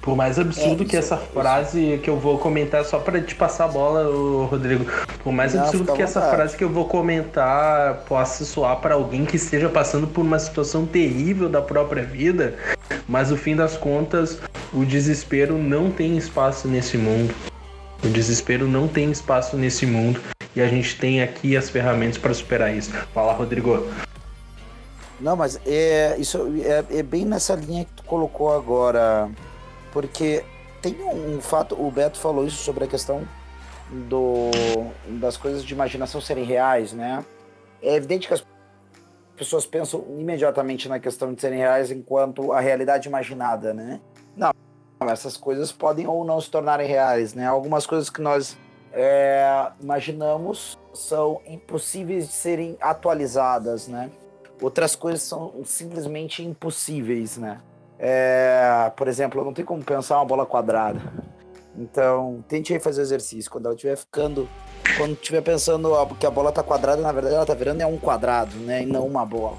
[0.02, 3.66] Por mais absurdo é, que essa frase que eu vou comentar, só para te passar
[3.66, 4.04] a bola,
[4.46, 4.86] Rodrigo.
[5.24, 9.26] Por mais Não, absurdo que essa frase que eu vou comentar possa soar para alguém
[9.26, 12.56] que esteja passando por uma situação terrível da própria vida,
[13.08, 14.40] mas no fim das contas,
[14.72, 17.34] o desespero não tem espaço nesse mundo.
[18.04, 20.22] O desespero não tem espaço nesse mundo
[20.56, 22.92] e a gente tem aqui as ferramentas para superar isso.
[23.14, 23.88] Fala, Rodrigo.
[25.20, 29.30] Não, mas é, isso é, é bem nessa linha que tu colocou agora,
[29.96, 30.44] porque
[30.82, 33.26] tem um, fato, o Beto falou isso sobre a questão
[34.10, 34.52] do,
[35.22, 37.24] das coisas de imaginação serem reais, né?
[37.82, 38.46] É evidente que as
[39.38, 44.02] pessoas pensam imediatamente na questão de serem reais enquanto a realidade imaginada, né?
[44.36, 44.52] Não,
[45.08, 47.48] essas coisas podem ou não se tornarem reais, né?
[47.48, 48.58] Algumas coisas que nós
[48.92, 54.12] é, imaginamos são impossíveis de serem atualizadas, né?
[54.62, 57.62] Outras coisas são simplesmente impossíveis, né?
[58.00, 61.02] É, por exemplo, não tem como pensar uma bola quadrada.
[61.78, 63.52] Então, tente aí fazer exercício.
[63.52, 64.48] Quando ela estiver ficando.
[64.98, 67.98] Quando estiver pensando que a bola tá quadrada, na verdade ela tá virando é um
[67.98, 68.84] quadrado, né?
[68.84, 69.58] E não uma bola.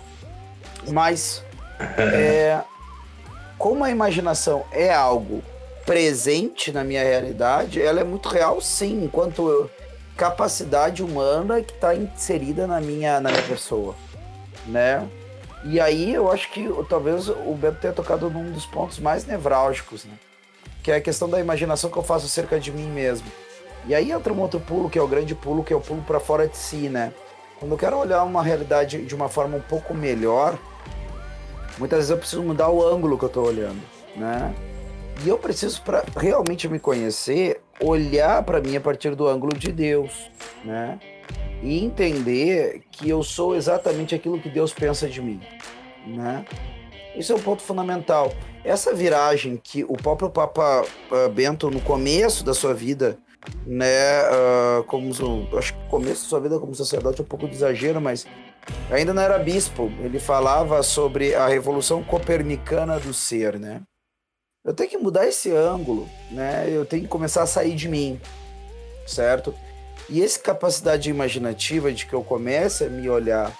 [0.88, 1.44] Mas.
[1.98, 2.62] É,
[3.58, 5.42] como a imaginação é algo
[5.84, 9.70] presente na minha realidade, ela é muito real, sim, enquanto eu,
[10.16, 13.94] capacidade humana que está inserida na minha, na minha pessoa,
[14.66, 15.06] né?
[15.64, 20.04] E aí eu acho que talvez o Beto tenha tocado num dos pontos mais nevrálgicos,
[20.04, 20.12] né?
[20.82, 23.26] Que é a questão da imaginação que eu faço acerca de mim mesmo.
[23.86, 26.02] E aí entra um outro pulo, que é o grande pulo, que é o pulo
[26.02, 27.12] para fora de si, né?
[27.58, 30.58] Quando eu quero olhar uma realidade de uma forma um pouco melhor,
[31.78, 33.80] muitas vezes eu preciso mudar o ângulo que eu estou olhando,
[34.14, 34.54] né?
[35.24, 39.72] E eu preciso, para realmente me conhecer, olhar para mim a partir do ângulo de
[39.72, 40.30] Deus,
[40.64, 40.98] né?
[41.62, 45.40] E entender que eu sou exatamente aquilo que Deus pensa de mim,
[46.06, 46.44] né?
[47.16, 48.32] Isso é um ponto fundamental.
[48.62, 53.18] Essa viragem que o próprio Papa uh, Bento, no começo da sua vida,
[53.66, 55.10] né, uh, como
[55.56, 58.26] acho que começo da sua vida como sacerdote é um pouco de exagero, mas
[58.90, 59.90] ainda não era bispo.
[60.00, 63.82] Ele falava sobre a revolução copernicana do ser, né?
[64.64, 66.66] Eu tenho que mudar esse ângulo, né?
[66.68, 68.20] Eu tenho que começar a sair de mim,
[69.06, 69.54] certo?
[70.08, 73.52] E essa capacidade imaginativa de que eu comece a me olhar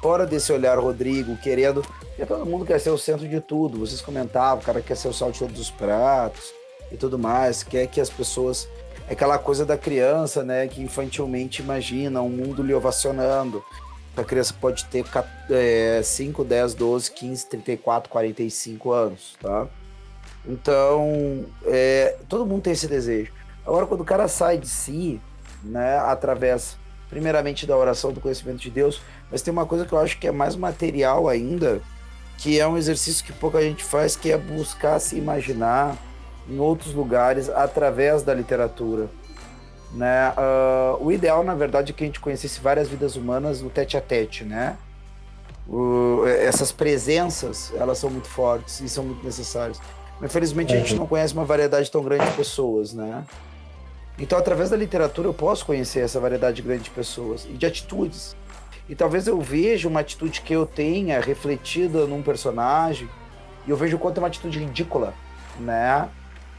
[0.00, 1.82] fora desse olhar Rodrigo, querendo.
[1.82, 3.78] Porque todo mundo quer ser o centro de tudo.
[3.78, 6.52] Vocês comentavam, o cara quer ser o sal de todos os pratos
[6.90, 8.68] e tudo mais, quer que as pessoas.
[9.08, 13.62] É aquela coisa da criança, né, que infantilmente imagina um mundo lhe ovacionando.
[14.16, 15.04] A criança pode ter
[15.50, 19.66] é, 5, 10, 12, 15, 34, 45 anos, tá?
[20.46, 23.32] Então, é, todo mundo tem esse desejo.
[23.64, 25.20] Agora, quando o cara sai de si,
[25.62, 26.76] né, através
[27.08, 29.00] primeiramente da oração do conhecimento de Deus,
[29.30, 31.80] mas tem uma coisa que eu acho que é mais material ainda,
[32.38, 35.96] que é um exercício que pouca gente faz, que é buscar se imaginar
[36.48, 39.08] em outros lugares através da literatura.
[39.92, 40.30] Né?
[40.30, 43.96] Uh, o ideal, na verdade, é que a gente conhecesse várias vidas humanas no tete
[43.96, 44.76] a tete, né?
[45.68, 49.80] Uh, essas presenças, elas são muito fortes e são muito necessárias.
[50.22, 51.00] Infelizmente, a gente uhum.
[51.00, 53.24] não conhece uma variedade tão grande de pessoas, né?
[54.20, 58.36] Então, através da literatura, eu posso conhecer essa variedade grande de pessoas e de atitudes.
[58.86, 63.08] E talvez eu veja uma atitude que eu tenha refletida num personagem
[63.66, 65.14] e eu vejo o quanto é uma atitude ridícula,
[65.58, 66.06] né?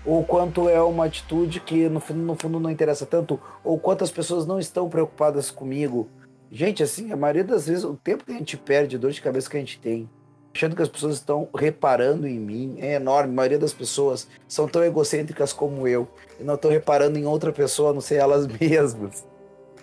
[0.03, 4.09] Ou quanto é uma atitude que no fundo, no fundo não interessa tanto, ou quantas
[4.09, 6.09] pessoas não estão preocupadas comigo.
[6.51, 9.21] Gente, assim, a maioria das vezes, o tempo que a gente perde, a dor de
[9.21, 10.09] cabeça que a gente tem,
[10.53, 13.31] achando que as pessoas estão reparando em mim, é enorme.
[13.31, 16.07] A maioria das pessoas são tão egocêntricas como eu
[16.39, 19.25] e não estão reparando em outra pessoa, a não ser elas mesmas.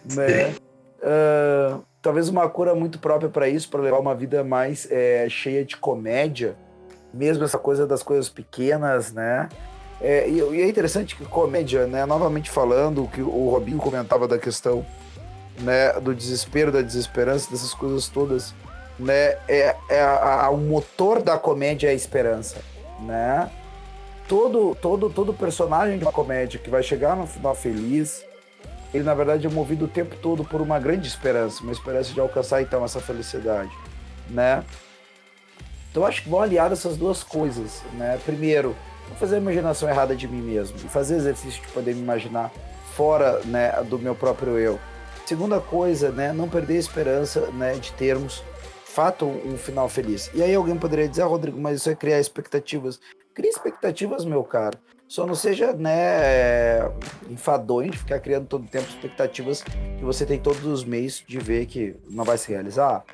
[0.05, 0.55] Né?
[0.99, 5.65] Uh, talvez uma cura muito própria para isso, para levar uma vida mais é, cheia
[5.65, 6.57] de comédia,
[7.13, 9.49] mesmo essa coisa das coisas pequenas, né?
[10.01, 12.07] É, e, e, é interessante que comédia, né?
[12.07, 14.87] Novamente falando, o que o Robinho comentava da questão
[15.61, 18.55] né, do desespero, da desesperança, dessas coisas todas
[18.99, 19.37] né?
[19.49, 22.57] É, é a, a, o motor da comédia é a esperança,
[23.01, 23.51] né?
[24.27, 28.25] Todo, todo, todo personagem de uma comédia que vai chegar no final feliz,
[28.93, 32.21] ele na verdade é movido o tempo todo por uma grande esperança, uma esperança de
[32.21, 33.71] alcançar então essa felicidade,
[34.29, 34.63] né?
[35.91, 38.19] Então acho que vão aliar essas duas coisas, né?
[38.25, 38.77] Primeiro,
[39.19, 42.53] fazer a imaginação errada de mim mesmo fazer exercício de poder me imaginar
[42.95, 44.79] fora, né, do meu próprio eu.
[45.25, 48.43] Segunda coisa, né, não perder a esperança, né, de termos
[48.99, 50.29] fato um final feliz.
[50.35, 52.99] E aí alguém poderia dizer, ah, Rodrigo, mas isso é criar expectativas.
[53.33, 54.77] Cria expectativas, meu caro.
[55.07, 56.81] Só não seja, né,
[57.31, 61.39] enfadonho de ficar criando todo o tempo expectativas que você tem todos os meses de
[61.39, 63.05] ver que não vai se realizar.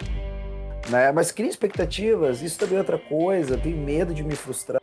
[0.89, 1.12] Né?
[1.12, 3.59] Mas cria expectativas, isso também é outra coisa.
[3.59, 4.80] Tenho medo de me frustrar.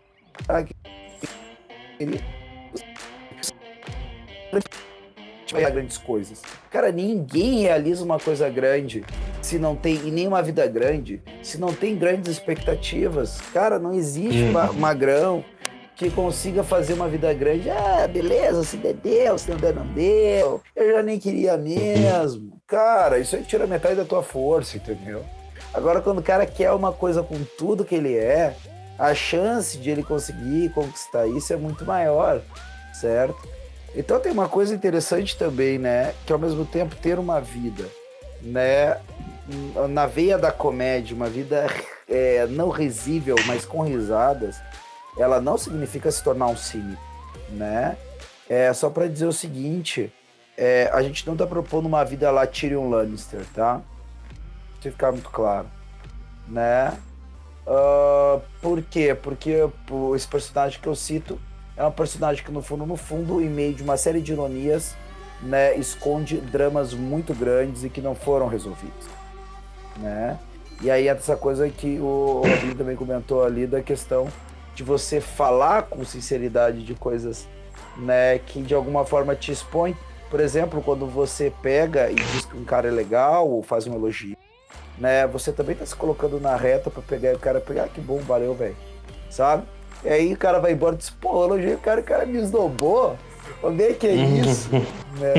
[5.71, 6.43] grandes coisas.
[6.69, 9.03] Cara, ninguém realiza uma coisa grande
[9.51, 13.41] se não tem e nem uma vida grande, se não tem grandes expectativas.
[13.53, 14.73] Cara, não existe uhum.
[14.79, 15.43] magrão
[15.93, 17.69] que consiga fazer uma vida grande.
[17.69, 20.61] Ah, beleza, se der, deu, se não der, não deu.
[20.73, 22.61] Eu já nem queria mesmo.
[22.65, 25.21] Cara, isso aí tira metade da tua força, entendeu?
[25.73, 28.55] Agora, quando o cara quer uma coisa com tudo que ele é,
[28.97, 32.41] a chance de ele conseguir conquistar isso é muito maior,
[32.93, 33.49] certo?
[33.93, 36.13] Então tem uma coisa interessante também, né?
[36.25, 37.83] Que ao mesmo tempo ter uma vida,
[38.41, 38.97] né?
[39.89, 41.67] Na veia da comédia, uma vida
[42.07, 44.61] é, não risível, mas com risadas,
[45.17, 47.01] ela não significa se tornar um cínico,
[47.49, 47.97] né?
[48.49, 50.11] É só para dizer o seguinte:
[50.57, 53.81] é, a gente não tá propondo uma vida lá Tyrion Lannister, tá?
[54.81, 55.67] Tem que ficar muito claro,
[56.47, 56.97] né?
[57.65, 59.15] Uh, por quê?
[59.15, 59.55] Porque
[60.15, 61.39] esse personagem que eu cito
[61.77, 64.95] é um personagem que no fundo, no fundo, em meio de uma série de ironias,
[65.41, 69.07] né, esconde dramas muito grandes e que não foram resolvidos,
[69.97, 70.39] né?
[70.81, 74.27] E aí essa coisa que o Robinho também comentou ali da questão
[74.73, 77.47] de você falar com sinceridade de coisas,
[77.97, 79.95] né, que de alguma forma te expõe.
[80.29, 83.93] Por exemplo, quando você pega e diz que um cara é legal ou faz um
[83.93, 84.35] elogio,
[84.97, 85.27] né?
[85.27, 88.17] Você também tá se colocando na reta para pegar o cara pegar, ah, que bom,
[88.19, 88.75] valeu, velho.
[89.29, 89.63] Sabe?
[90.03, 92.37] E aí o cara vai embora e diz, pô, elogiei o cara, o cara me
[92.37, 93.17] esnobou.
[93.61, 94.69] Onde é que é isso?
[95.19, 95.33] né?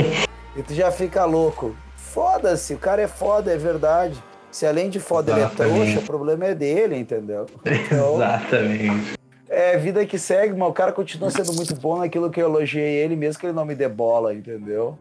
[0.55, 1.75] E tu já fica louco.
[1.97, 4.23] Foda-se, o cara é foda, é verdade.
[4.53, 5.77] Se além de foda Exatamente.
[5.77, 7.47] ele é trouxa, o problema é dele, entendeu?
[7.67, 9.15] Então, Exatamente.
[9.49, 12.97] É vida que segue, mas o cara continua sendo muito bom naquilo que eu elogiei
[12.97, 14.97] ele, mesmo que ele não me dê bola, entendeu?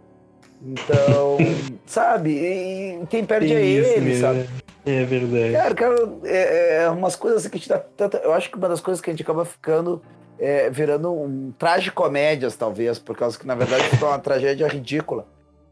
[0.62, 1.38] Então,
[1.86, 2.32] sabe?
[2.32, 4.22] E quem perde é ele, mesmo.
[4.22, 4.50] sabe?
[4.86, 5.54] É verdade.
[5.54, 8.18] Cara, cara é, é, umas coisas que a gente dá tanta.
[8.18, 10.02] Eu acho que uma das coisas que a gente acaba ficando
[10.42, 15.28] é, virando um traje comédias, talvez, por causa que, na verdade, é uma tragédia ridícula.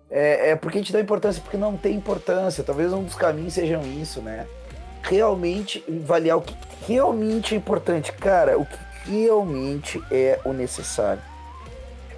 [0.09, 2.63] É, é porque a gente dá importância, porque não tem importância.
[2.63, 4.47] Talvez um dos caminhos sejam isso, né?
[5.01, 6.55] Realmente avaliar o que
[6.87, 8.11] realmente é importante.
[8.13, 11.21] Cara, o que realmente é o necessário.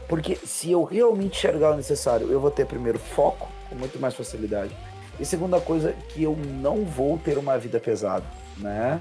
[0.08, 4.14] Porque se eu realmente enxergar o necessário, eu vou ter primeiro foco com muito mais
[4.14, 4.76] facilidade.
[5.20, 8.26] E segunda coisa, que eu não vou ter uma vida pesada,
[8.58, 9.00] né?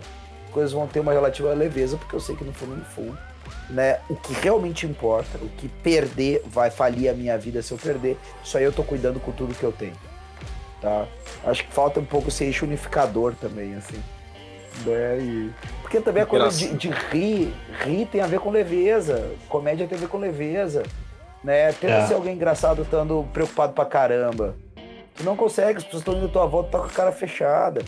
[0.52, 3.18] Coisas vão ter uma relativa leveza, porque eu sei que no fundo, no fundo,
[3.68, 4.00] né?
[4.08, 8.16] O que realmente importa, o que perder vai falir a minha vida se eu perder,
[8.54, 9.96] aí eu tô cuidando com tudo que eu tenho,
[10.80, 11.06] tá?
[11.44, 14.02] Acho que falta um pouco esse eixo unificador também, assim.
[14.84, 15.18] Né?
[15.20, 15.50] E...
[15.82, 17.52] Porque também a coisa de, de, rir,
[17.84, 20.82] rir tem a ver com leveza, comédia tem a ver com leveza,
[21.42, 21.72] né?
[21.72, 22.06] Tenta é.
[22.06, 24.54] ser alguém engraçado estando preocupado pra caramba.
[25.16, 27.82] Tu não consegue, as pessoas estão indo à tua volta, tá com a cara fechada.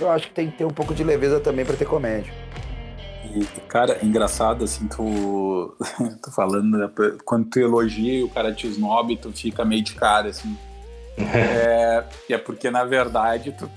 [0.00, 2.32] Eu acho que tem que ter um pouco de leveza também para ter comédia.
[3.34, 5.76] E, cara, engraçado, assim, tu,
[6.22, 6.90] tu falando, né,
[7.24, 10.56] quando tu elogia e o cara te esnobe, tu fica meio de cara, assim.
[11.18, 13.70] é, é porque, na verdade, tu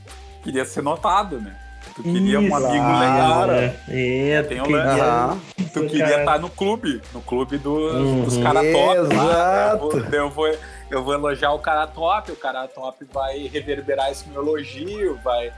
[0.43, 1.57] queria ser notado, né?
[1.95, 3.47] Tu queria Isso, um amigo legal.
[3.47, 3.75] Né?
[3.89, 5.37] É, Tem um queria...
[5.73, 8.23] Tu queria estar no clube, no clube do, uhum.
[8.23, 9.71] dos caras top lá.
[9.71, 10.57] Eu vou, eu, vou,
[10.89, 15.51] eu vou elogiar o cara top, o cara top vai reverberar esse meu elogio, vai,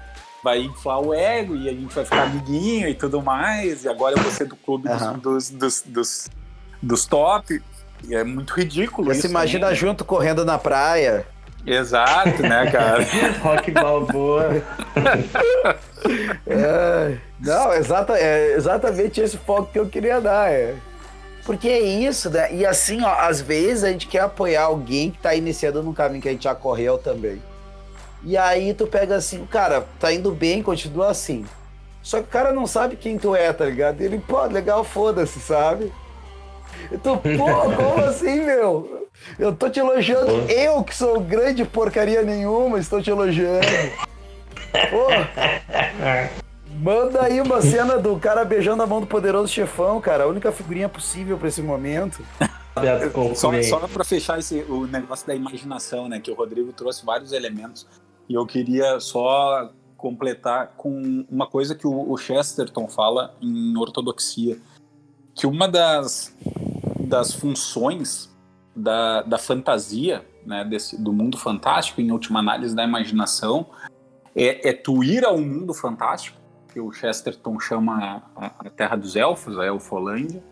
[0.44, 3.86] vai inflar o ego e a gente vai ficar amiguinho e tudo mais.
[3.86, 5.18] E agora eu vou ser do clube uhum.
[5.18, 6.30] dos, dos, dos,
[6.82, 7.64] dos, top.
[8.08, 9.22] E é muito ridículo Você isso.
[9.22, 11.26] Você imagina também, junto correndo na praia.
[11.66, 13.04] Exato, né, cara?
[13.42, 14.62] Rock Balboa.
[16.46, 20.52] é, não, exata, é exatamente esse foco que eu queria dar.
[20.52, 20.76] É.
[21.46, 22.54] Porque é isso, né?
[22.54, 26.22] E assim, ó, às vezes a gente quer apoiar alguém que tá iniciando no caminho
[26.22, 27.42] que a gente já correu também.
[28.24, 31.46] E aí tu pega assim, cara, tá indo bem, continua assim.
[32.02, 34.02] Só que o cara não sabe quem tu é, tá ligado?
[34.02, 35.92] Ele, pô, legal, foda-se, sabe?
[36.92, 39.08] Eu tô, pô, como assim, meu?
[39.38, 43.68] Eu tô te elogiando, eu que sou grande porcaria nenhuma, estou te elogiando.
[44.90, 45.08] Pô,
[46.76, 50.24] manda aí uma cena do cara beijando a mão do poderoso chefão, cara.
[50.24, 52.26] A única figurinha possível pra esse momento.
[53.36, 56.20] Só, só para fechar esse, o negócio da imaginação, né?
[56.20, 57.88] Que o Rodrigo trouxe vários elementos.
[58.28, 64.58] E eu queria só completar com uma coisa que o, Chesterton fala em Ortodoxia.
[65.34, 66.36] Que uma das,
[67.00, 68.30] das funções
[68.76, 73.68] da, da fantasia, né, desse, do mundo fantástico, em última análise da imaginação,
[74.36, 76.38] é, é tu ir ao mundo fantástico,
[76.74, 80.44] que o Chesterton chama a, a Terra dos Elfos, a Elfolândia,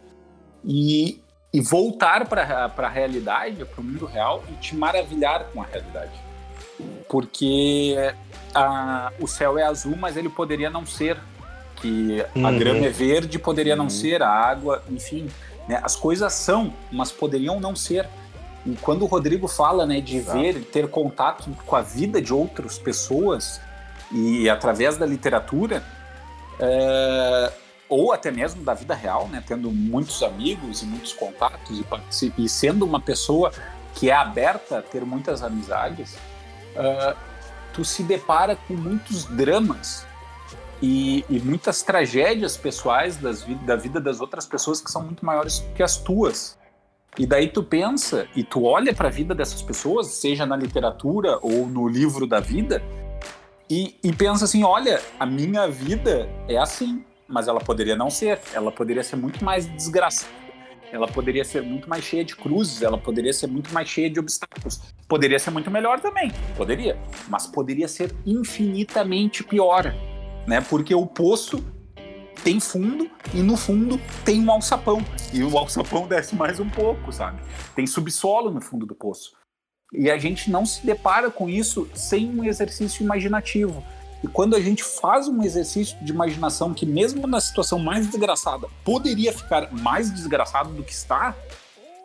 [0.64, 1.22] e,
[1.54, 6.31] e voltar para a realidade, para o mundo real, e te maravilhar com a realidade.
[7.10, 7.96] Porque
[8.54, 11.18] a, o céu é azul, mas ele poderia não ser.
[11.76, 12.60] Que a uhum.
[12.60, 13.84] grama é verde, poderia uhum.
[13.84, 15.28] não ser, a água, enfim.
[15.68, 18.08] Né, as coisas são, mas poderiam não ser.
[18.66, 20.40] E quando o Rodrigo fala né, de Exato.
[20.40, 23.60] ver, ter contato com a vida de outras pessoas,
[24.12, 25.84] e através da literatura,
[26.60, 27.52] é,
[27.90, 31.82] ou até mesmo da vida real, né, tendo muitos amigos e muitos contatos
[32.22, 33.52] e, e sendo uma pessoa
[33.96, 36.16] que é aberta a ter muitas amizades,
[36.76, 37.18] uh,
[37.74, 40.06] tu se depara com muitos dramas
[40.82, 45.64] e, e muitas tragédias pessoais das, da vida das outras pessoas que são muito maiores
[45.76, 46.58] que as tuas.
[47.18, 51.38] E daí tu pensa e tu olha para a vida dessas pessoas, seja na literatura
[51.42, 52.82] ou no livro da vida,
[53.70, 58.40] e, e pensa assim: olha, a minha vida é assim mas ela poderia não ser.
[58.54, 60.30] Ela poderia ser muito mais desgraçada.
[60.92, 64.20] Ela poderia ser muito mais cheia de cruzes, ela poderia ser muito mais cheia de
[64.20, 64.82] obstáculos.
[65.08, 66.98] Poderia ser muito melhor também, poderia,
[67.30, 69.96] mas poderia ser infinitamente pior,
[70.46, 70.60] né?
[70.62, 71.64] Porque o poço
[72.44, 75.04] tem fundo e no fundo tem um alçapão.
[75.34, 77.42] E o alçapão desce mais um pouco, sabe?
[77.74, 79.34] Tem subsolo no fundo do poço.
[79.94, 83.84] E a gente não se depara com isso sem um exercício imaginativo.
[84.24, 88.68] E quando a gente faz um exercício de imaginação que, mesmo na situação mais desgraçada,
[88.86, 91.36] poderia ficar mais desgraçado do que está,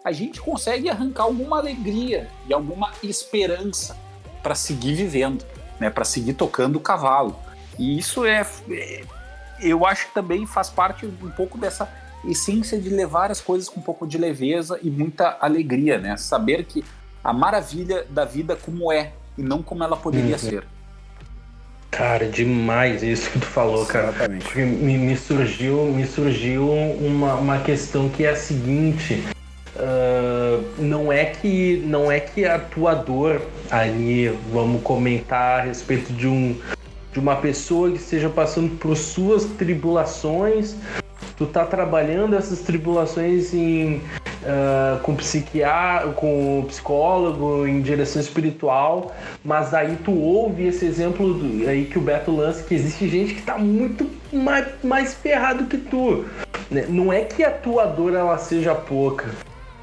[0.02, 3.96] a gente consegue arrancar alguma alegria e alguma esperança
[4.42, 5.44] para seguir vivendo,
[5.78, 5.90] né?
[5.90, 7.36] para seguir tocando o cavalo.
[7.78, 9.04] E isso é, é,
[9.60, 11.92] eu acho que também faz parte um pouco dessa
[12.24, 16.16] essência de levar as coisas com um pouco de leveza e muita alegria, né?
[16.16, 16.84] Saber que
[17.22, 20.38] a maravilha da vida como é e não como ela poderia uhum.
[20.38, 20.66] ser.
[21.90, 24.08] Cara, demais isso que tu falou, cara.
[24.08, 24.44] Exatamente.
[24.44, 29.22] Porque me, me surgiu, me surgiu uma, uma questão que é a seguinte.
[29.76, 36.14] Uh, não é que não é que a tua dor ali, vamos comentar a respeito
[36.14, 36.56] de um
[37.12, 40.76] de uma pessoa que esteja passando por suas tribulações,
[41.34, 44.02] tu tá trabalhando essas tribulações em
[44.46, 51.68] uh, com psiquiatra, com psicólogo, em direção espiritual, mas aí tu ouve esse exemplo do,
[51.68, 55.76] aí que o Beto lança, que existe gente que tá muito mais, mais ferrado que
[55.76, 56.24] tu.
[56.70, 56.86] Né?
[56.88, 59.26] Não é que a tua dor ela seja pouca.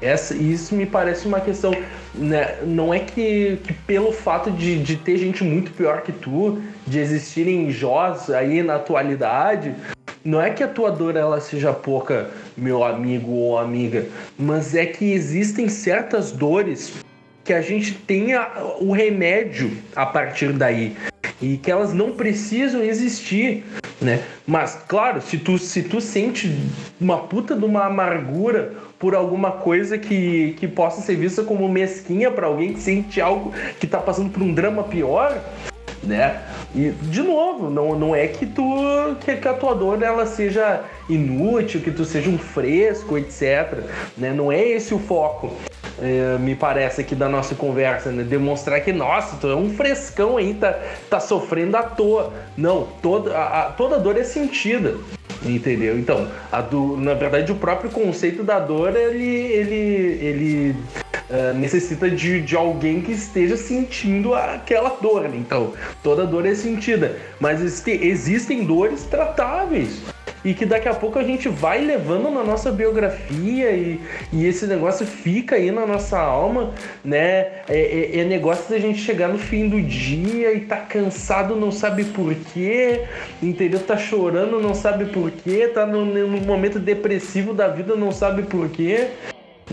[0.02, 1.72] Essa, isso me parece uma questão.
[2.14, 2.58] Né?
[2.62, 6.98] Não é que, que pelo fato de, de ter gente muito pior que tu, de
[6.98, 9.74] existirem Jós aí na atualidade,
[10.24, 14.06] não é que a tua dor ela seja pouca, meu amigo ou amiga,
[14.38, 16.94] mas é que existem certas dores
[17.44, 18.48] que a gente tenha
[18.80, 20.96] o remédio a partir daí
[21.42, 23.64] e que elas não precisam existir,
[24.00, 24.22] né?
[24.46, 26.50] Mas claro, se tu se tu sente
[26.98, 32.30] uma puta de uma amargura por alguma coisa que, que possa ser vista como mesquinha
[32.30, 35.38] para alguém que sente algo que tá passando por um drama pior,
[36.02, 36.40] né?
[36.74, 38.64] E de novo, não, não é que tu
[39.24, 43.84] que, que a tua dor ela seja inútil, que tu seja um fresco, etc.
[44.16, 44.32] Né?
[44.32, 45.52] Não é esse o foco.
[46.02, 48.24] É, me parece aqui da nossa conversa, né?
[48.24, 50.76] Demonstrar que, nossa, tu é um frescão aí, tá,
[51.08, 52.32] tá sofrendo à toa.
[52.56, 54.96] Não, toda a, a toda dor é sentida.
[55.44, 55.96] Entendeu?
[55.98, 56.26] Então,
[56.70, 59.74] do, na verdade, o próprio conceito da dor, ele, ele,
[60.20, 60.76] ele
[61.34, 65.22] uh, necessita de, de alguém que esteja sentindo aquela dor.
[65.22, 65.36] Né?
[65.36, 65.72] Então,
[66.02, 67.16] toda dor é sentida.
[67.40, 70.00] Mas existe, existem dores tratáveis
[70.44, 73.98] e que daqui a pouco a gente vai levando na nossa biografia e,
[74.30, 77.62] e esse negócio fica aí na nossa alma, né?
[77.66, 81.72] É, é, é negócio da gente chegar no fim do dia e tá cansado, não
[81.72, 83.04] sabe por quê,
[83.42, 83.80] entendeu?
[83.80, 88.42] Tá chorando, não sabe por quê, tá no, no momento depressivo da vida, não sabe
[88.42, 89.08] por quê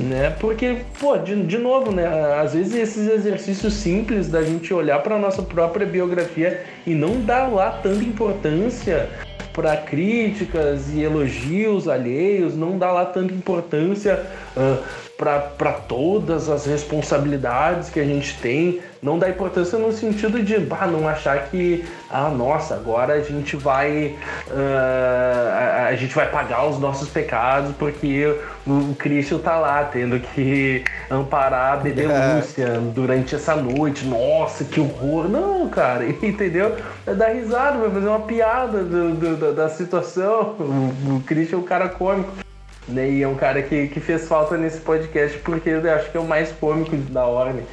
[0.02, 0.36] né?
[0.40, 2.06] Porque, pô, de, de novo, né?
[2.42, 7.48] Às vezes esses exercícios simples da gente olhar para nossa própria biografia e não dar
[7.48, 9.10] lá tanta importância
[9.54, 14.26] para críticas e elogios alheios, não dá lá tanta importância
[14.56, 14.82] uh,
[15.22, 20.88] para todas as responsabilidades que a gente tem, não dá importância no sentido de bah,
[20.88, 24.16] não achar que, ah, nossa, agora a gente vai
[24.48, 29.84] uh, a, a, gente vai pagar os nossos pecados porque o, o Cristo tá lá
[29.84, 32.78] tendo que amparar a Bedelúcia é.
[32.94, 34.06] durante essa noite.
[34.06, 35.30] Nossa, que horror!
[35.30, 36.76] Não, cara, entendeu?
[37.06, 40.56] É dar risada, vai fazer uma piada do, do, da, da, situação.
[40.60, 42.32] O, o Cristo é um cara cômico.
[42.88, 43.10] Né?
[43.10, 46.20] E é um cara que, que fez falta nesse podcast porque eu acho que é
[46.20, 47.64] o mais cômico da ordem.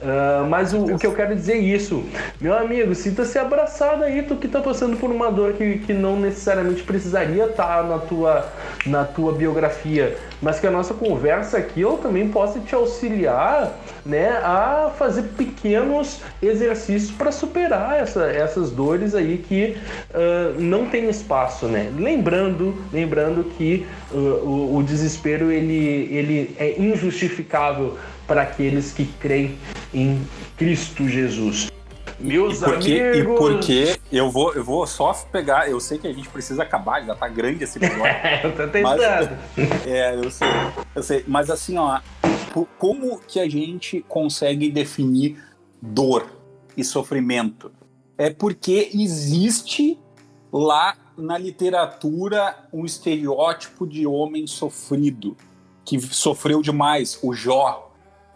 [0.00, 2.02] Uh, mas o, o, que eu quero dizer é isso,
[2.40, 6.18] meu amigo, sinta-se abraçado aí, tu que tá passando por uma dor que, que não
[6.18, 8.48] necessariamente precisaria estar tá na tua,
[8.86, 14.30] na tua biografia, mas que a nossa conversa aqui eu também possa te auxiliar né,
[14.42, 19.76] a fazer pequenos exercícios para superar essa, essas dores aí que
[20.14, 21.92] uh, não tem espaço, né?
[21.94, 27.98] Lembrando, lembrando que uh, o, o desespero ele, ele é injustificável
[28.30, 29.58] para aqueles que creem
[29.92, 30.24] em
[30.56, 31.68] Cristo Jesus.
[32.20, 33.32] Meus e porque, amigos.
[33.32, 35.68] E porque eu vou, eu vou só pegar.
[35.68, 38.04] Eu sei que a gente precisa acabar, já tá grande esse episódio.
[38.44, 39.00] eu tô tentando.
[39.00, 40.48] Mas, é, eu sei,
[40.94, 41.24] eu sei.
[41.26, 41.98] Mas assim, ó,
[42.78, 45.42] como que a gente consegue definir
[45.82, 46.30] dor
[46.76, 47.72] e sofrimento?
[48.16, 49.98] É porque existe
[50.52, 55.36] lá na literatura um estereótipo de homem sofrido,
[55.84, 57.89] que sofreu demais, o Jó,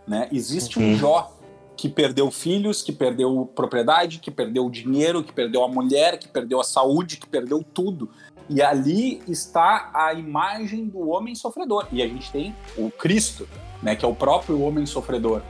[0.07, 0.29] né?
[0.33, 0.97] Existe um uhum.
[0.97, 1.35] Jó
[1.77, 6.61] que perdeu filhos, que perdeu propriedade, que perdeu dinheiro, que perdeu a mulher, que perdeu
[6.61, 8.11] a saúde, que perdeu tudo.
[8.49, 11.87] E ali está a imagem do homem sofredor.
[11.91, 13.49] E a gente tem o Cristo,
[13.83, 15.43] né, que é o próprio homem sofredor.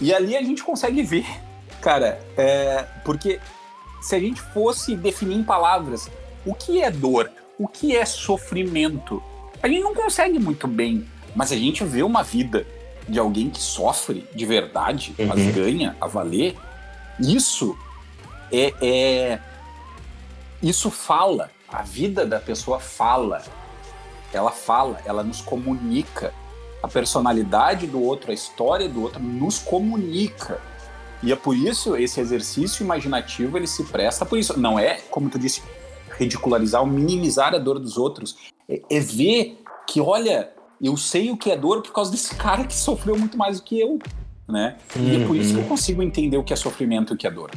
[0.00, 1.26] E ali a gente consegue ver,
[1.80, 3.40] cara, é, porque
[4.02, 6.10] se a gente fosse definir em palavras
[6.44, 9.22] o que é dor, o que é sofrimento,
[9.62, 12.66] a gente não consegue muito bem, mas a gente vê uma vida
[13.08, 15.26] de alguém que sofre de verdade, uhum.
[15.26, 16.56] mas ganha a valer,
[17.18, 17.76] isso
[18.52, 19.40] é, é,
[20.62, 21.50] Isso fala.
[21.68, 23.42] A vida da pessoa fala.
[24.32, 26.32] Ela fala, ela nos comunica.
[26.82, 30.60] A personalidade do outro, a história do outro nos comunica.
[31.22, 34.58] E é por isso esse exercício imaginativo ele se presta por isso.
[34.58, 35.62] Não é, como tu disse,
[36.10, 38.36] ridicularizar ou minimizar a dor dos outros.
[38.68, 42.64] É, é ver que, olha, eu sei o que é dor por causa desse cara
[42.64, 43.98] que sofreu muito mais do que eu,
[44.48, 44.76] né?
[44.94, 45.04] Uhum.
[45.04, 45.68] E é por isso que eu uhum.
[45.68, 47.50] consigo entender o que é sofrimento e o que é dor.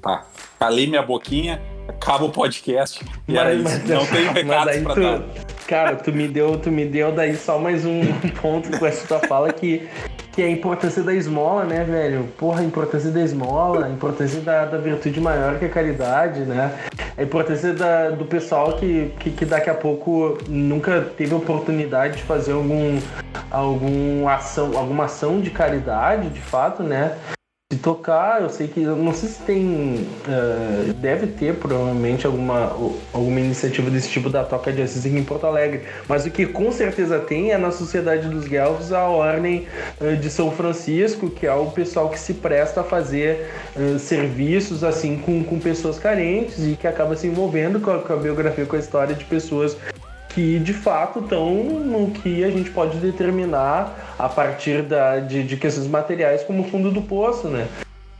[0.00, 0.26] Tá,
[0.58, 3.62] calei minha boquinha, acaba o podcast e mas, isso.
[3.64, 5.22] Mas, não tenho recados pra tu, dar.
[5.66, 8.00] Cara, tu me deu, tu me deu daí só mais um
[8.40, 9.88] ponto com essa tua fala que
[10.36, 12.28] que é a importância da esmola, né, velho?
[12.36, 16.78] Porra, a importância da esmola, a importância da, da virtude maior que a caridade, né?
[17.16, 22.22] A importância da, do pessoal que, que, que, daqui a pouco nunca teve oportunidade de
[22.24, 23.00] fazer algum,
[23.50, 27.16] algum ação, alguma ação de caridade, de fato, né?
[27.72, 32.70] De tocar, eu sei que não sei se tem, uh, deve ter provavelmente alguma,
[33.12, 36.46] alguma iniciativa desse tipo da Toca de Assis aqui em Porto Alegre, mas o que
[36.46, 39.66] com certeza tem é na Sociedade dos Guelfos a Ordem
[40.00, 44.84] uh, de São Francisco, que é o pessoal que se presta a fazer uh, serviços
[44.84, 48.64] assim com, com pessoas carentes e que acaba se envolvendo com a, com a biografia,
[48.64, 49.76] com a história de pessoas
[50.36, 55.56] que de fato estão no que a gente pode determinar a partir da, de, de
[55.56, 57.66] questões materiais como fundo do poço, né?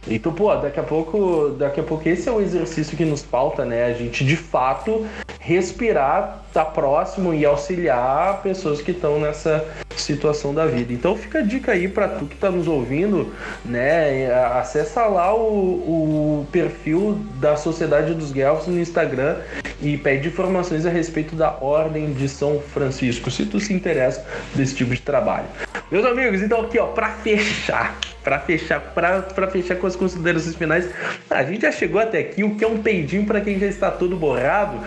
[0.08, 3.66] Então, pô, daqui a pouco, daqui a pouco esse é um exercício que nos falta,
[3.66, 3.84] né?
[3.84, 5.04] A gente de fato
[5.46, 9.64] respirar, estar tá próximo e auxiliar pessoas que estão nessa
[9.96, 10.92] situação da vida.
[10.92, 13.32] Então fica a dica aí para tu que está nos ouvindo,
[13.64, 14.26] né?
[14.58, 19.36] Acessa lá o, o perfil da Sociedade dos Guelfos no Instagram
[19.80, 24.74] e pede informações a respeito da Ordem de São Francisco, se tu se interessa desse
[24.74, 25.46] tipo de trabalho.
[25.92, 30.90] Meus amigos, então aqui ó, para fechar, para fechar, para fechar com as considerações finais,
[31.30, 33.92] a gente já chegou até aqui, o que é um peidinho para quem já está
[33.92, 34.80] todo borrado.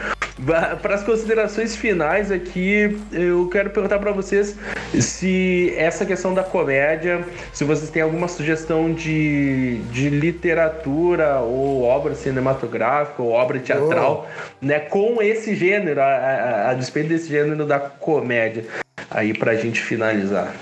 [0.82, 4.56] Para as considerações finais aqui, eu quero perguntar para vocês
[4.94, 12.16] se essa questão da comédia, se vocês têm alguma sugestão de, de literatura ou obra
[12.16, 14.66] cinematográfica ou obra teatral, oh.
[14.66, 18.66] né, com esse gênero, a, a, a despeito desse gênero da comédia,
[19.12, 20.56] aí para a gente finalizar.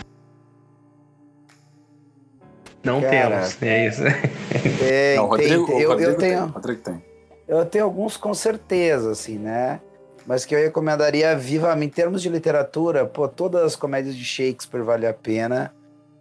[2.83, 4.03] Não Cara, temos, é isso.
[4.81, 7.06] É, Não, Rodrigo, tem, eu, Rodrigo eu tenho, tem, Rodrigo tem.
[7.47, 9.79] Eu tenho alguns com certeza, assim, né?
[10.25, 11.91] Mas que eu recomendaria vivamente.
[11.91, 15.73] Em termos de literatura, pô, todas as comédias de Shakespeare vale a pena,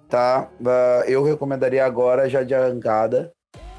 [0.09, 0.49] tá?
[0.65, 3.33] Ah, eu recomendaria agora já de arrancada,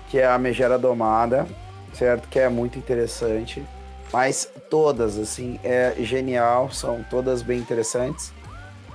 [0.09, 1.47] que é a Megera Domada,
[1.93, 2.27] certo?
[2.27, 3.65] Que é muito interessante.
[4.11, 8.33] Mas todas, assim, é genial, são todas bem interessantes.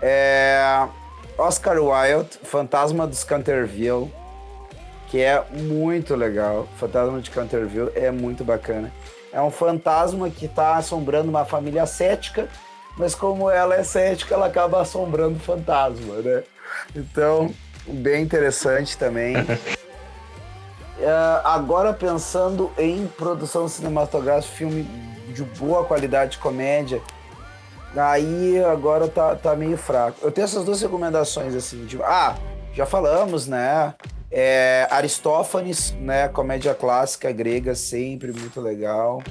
[0.00, 0.86] É...
[1.38, 4.12] Oscar Wilde, Fantasma dos Canterville,
[5.12, 6.66] que é muito legal.
[6.78, 8.90] Fantasma de Canterville é muito bacana.
[9.30, 12.48] É um fantasma que está assombrando uma família cética,
[12.96, 16.42] mas como ela é cética, ela acaba assombrando o fantasma, né?
[16.96, 17.50] Então,
[17.86, 19.34] bem interessante também.
[21.00, 24.84] É, agora pensando em produção cinematográfica, filme
[25.34, 27.02] de boa qualidade, comédia,
[27.96, 30.18] aí agora tá, tá meio fraco.
[30.22, 32.36] Eu tenho essas duas recomendações, assim, de, ah,
[32.72, 33.94] já falamos, né?
[34.32, 36.26] É, Aristófanes, né?
[36.28, 39.22] Comédia clássica grega, sempre muito legal.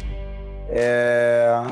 [0.70, 1.64] É,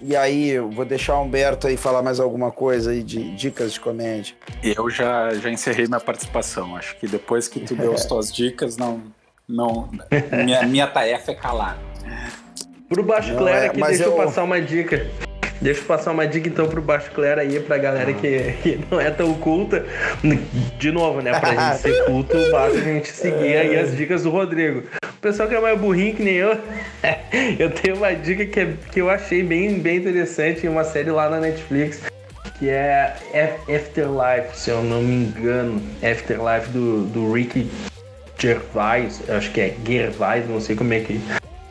[0.00, 3.72] e aí, eu vou deixar o Humberto aí falar mais alguma coisa aí de dicas
[3.72, 4.34] de comédia.
[4.62, 6.76] Eu já, já encerrei minha participação.
[6.76, 9.02] Acho que depois que tu deu as tuas dicas, não,
[9.48, 9.88] não,
[10.44, 11.78] minha, minha tarefa é calar.
[12.88, 14.10] Pro Baixo Clero é, aqui, mas deixa eu...
[14.16, 15.06] eu- passar uma dica.
[15.60, 19.00] Deixa eu passar uma dica então pro Baixo Clero aí, pra galera que, que não
[19.00, 19.84] é tão culta.
[20.78, 21.38] De novo, né?
[21.38, 24.84] Pra gente ser culto, basta a gente seguir aí as dicas do Rodrigo.
[25.04, 26.56] O pessoal que é mais burrinho que nem eu,
[27.58, 31.10] eu tenho uma dica que, é- que eu achei bem, bem interessante em uma série
[31.10, 32.00] lá na Netflix.
[32.58, 35.82] Que é Af- Afterlife, se eu não me engano.
[36.02, 37.68] Afterlife do, do Ricky
[38.38, 41.20] Gervais, acho que é Gervais, não sei como é que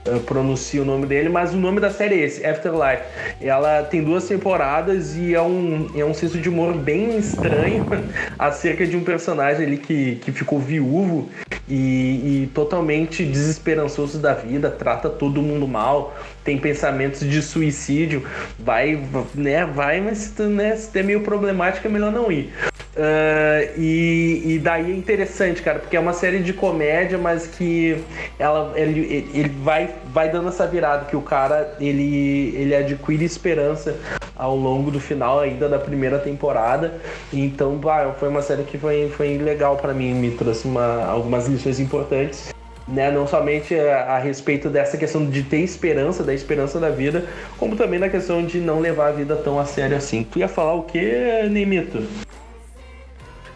[0.08, 3.04] eu pronuncio o nome dele, mas o nome da série é esse, Afterlife.
[3.42, 7.86] Ela tem duas temporadas e é um, é um senso de humor bem estranho
[8.38, 11.30] acerca de um personagem ali que, que ficou viúvo
[11.68, 18.26] e, e totalmente desesperançoso da vida, trata todo mundo mal, tem pensamentos de suicídio,
[18.58, 19.04] vai,
[19.36, 22.54] né, vai, mas né, se é meio problemático é melhor não ir.
[23.00, 28.04] Ah, e, e daí é interessante, cara, porque é uma série de comédia, mas que
[28.40, 33.96] ela, ele, ele vai, vai dando essa virada, que o cara ele, ele adquire esperança
[34.36, 37.00] ao longo do final ainda da primeira temporada.
[37.32, 41.48] Então, bah, foi uma série que foi, foi legal pra mim, me trouxe uma, algumas
[41.48, 42.56] lições importantes.
[42.88, 47.26] Né, não somente a, a respeito dessa questão de ter esperança, da esperança da vida,
[47.58, 50.24] como também na questão de não levar a vida tão a sério assim.
[50.24, 52.02] Tu ia falar o que, Nemito?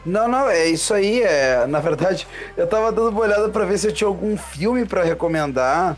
[0.05, 1.21] Não, não, é isso aí.
[1.21, 4.85] É, na verdade, eu tava dando uma olhada pra ver se eu tinha algum filme
[4.85, 5.97] pra recomendar.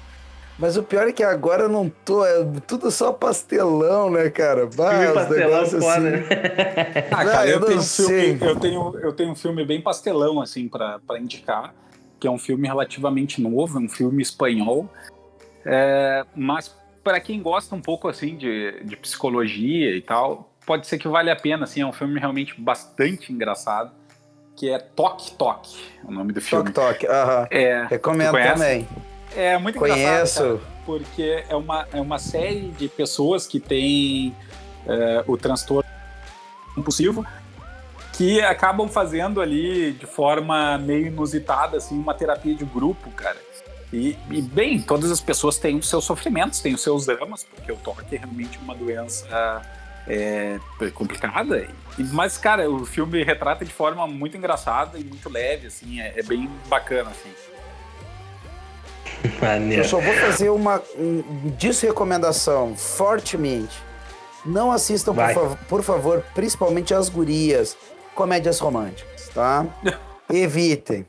[0.59, 2.23] Mas o pior é que agora eu não tô.
[2.23, 4.67] É tudo só pastelão, né, cara?
[4.67, 6.03] Bah, Filme os pastelão negócios foda, assim.
[6.09, 7.07] né?
[7.11, 8.38] Ah, cara, eu eu, não tenho um sei.
[8.38, 11.73] filme, eu, tenho, eu tenho um filme bem pastelão, assim, pra pra indicar,
[12.19, 14.88] que é um filme relativamente novo, é um filme espanhol,
[15.65, 16.73] é, mas
[17.03, 21.30] para quem gosta um pouco, assim, de, de psicologia e tal, pode ser que vale
[21.30, 23.91] a pena, assim, é um filme realmente bastante engraçado,
[24.56, 26.72] que é Toque Toque, o nome do filme.
[26.72, 27.07] Toque, toque.
[27.07, 27.48] Aham.
[27.49, 28.53] É, Recomendo Tu conhece?
[28.53, 28.88] também.
[29.35, 30.44] é muito engraçado, Conheço.
[30.44, 34.35] cara, porque é uma, é uma série de pessoas que têm
[34.88, 35.90] é, o transtorno
[36.76, 37.26] compulsivo
[38.14, 43.38] que acabam fazendo ali de forma meio inusitada assim uma terapia de grupo, cara.
[43.91, 47.72] E, e, bem, todas as pessoas têm os seus sofrimentos, têm os seus dramas, porque
[47.72, 49.61] o toque é realmente uma doença
[50.07, 50.59] é,
[50.93, 51.67] complicada.
[51.97, 56.19] E- mas, cara, o filme retrata de forma muito engraçada e muito leve, assim, é,
[56.19, 57.31] é bem bacana, assim.
[59.41, 59.84] Maneiro.
[59.84, 61.23] Eu só vou fazer uma um,
[61.57, 63.77] desrecomendação fortemente.
[64.45, 67.77] Não assistam, por, fav- por favor, principalmente as gurias,
[68.13, 69.65] comédias românticas, tá?
[70.35, 71.05] Evitem.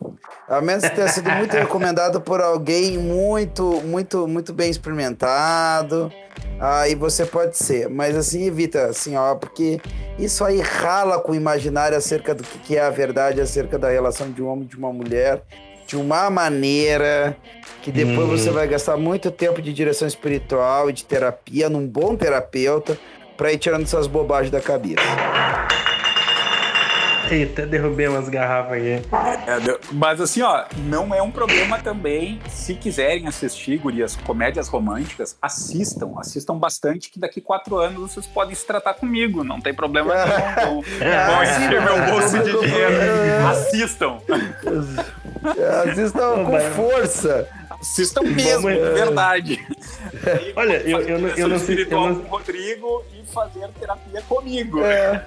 [0.48, 6.12] A menos que tenha sido muito recomendado por alguém muito, muito, muito bem experimentado.
[6.60, 7.88] Aí você pode ser.
[7.88, 9.80] Mas assim, evita, assim, ó, porque
[10.18, 14.30] isso aí rala com o imaginário acerca do que é a verdade, acerca da relação
[14.30, 15.42] de um homem e de uma mulher,
[15.86, 17.36] de uma maneira
[17.82, 18.36] que depois Hum.
[18.36, 22.98] você vai gastar muito tempo de direção espiritual e de terapia num bom terapeuta
[23.36, 25.02] pra ir tirando essas bobagens da cabeça.
[27.30, 28.90] Eita, derrubei umas garrafas aqui.
[29.46, 32.40] É, mas assim, ó, não é um problema também.
[32.48, 38.54] Se quiserem assistir, gurias, comédias românticas, assistam, assistam bastante, que daqui quatro anos vocês podem
[38.54, 40.14] se tratar comigo, não tem problema
[40.56, 40.82] nenhum.
[40.82, 43.46] Vão, Ah, sim, encher meu bolso de tô dinheiro.
[43.50, 44.18] Assistam.
[45.90, 47.48] Assistam com força.
[47.80, 49.66] Assistam mesmo, Vamos- de verdade.
[50.56, 54.22] Olha, eu- eu não- eu não sei- eu não- com o Rodrigo e fazer terapia
[54.28, 54.80] comigo.
[54.80, 55.22] É,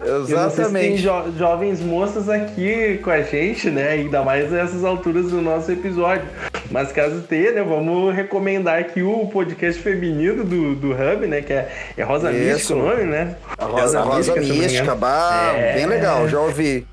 [0.00, 1.02] Se tem exatamente.
[1.02, 3.90] jo- jovens moças aqui com a gente, né?
[3.90, 6.24] Ainda mais nessas alturas do nosso episódio.
[6.70, 7.62] Mas caso tenha, né?
[7.62, 11.42] Vamos recomendar aqui o podcast feminino do, do Hub, né?
[11.42, 12.74] Que é, é Rosa Isso.
[12.74, 13.36] Mística o nome, né?
[13.58, 14.96] A Rosa, Rosa me Mística, engano.
[15.00, 15.74] bah, É.
[15.74, 16.86] bem legal, já ouvi.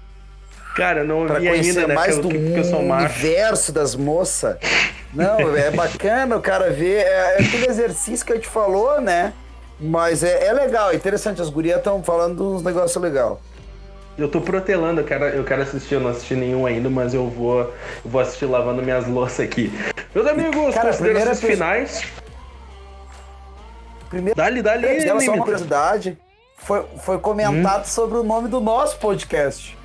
[0.76, 1.94] Cara, eu não Pra ouvi conhecer ainda, né?
[1.96, 4.58] mais do eu- porque eu sou universo das moças.
[5.14, 6.98] Não, é bacana o cara ver.
[7.06, 9.32] É, é aquele exercício que a gente falou, né?
[9.80, 11.42] Mas é, é legal, é interessante.
[11.42, 13.38] As gurias estão falando uns negócios legais.
[14.18, 17.28] Eu tô protelando, eu quero, eu quero assistir, eu não assisti nenhum ainda, mas eu
[17.30, 17.74] vou, eu
[18.06, 19.70] vou assistir lavando minhas louças aqui.
[20.14, 22.04] Meus amigos, Cara, considerações primeira finais.
[24.10, 26.18] Primeiro, Dali, dali, dela só uma curiosidade.
[26.58, 27.86] Foi, foi comentado Hum?
[27.86, 29.78] sobre o nome do nosso podcast.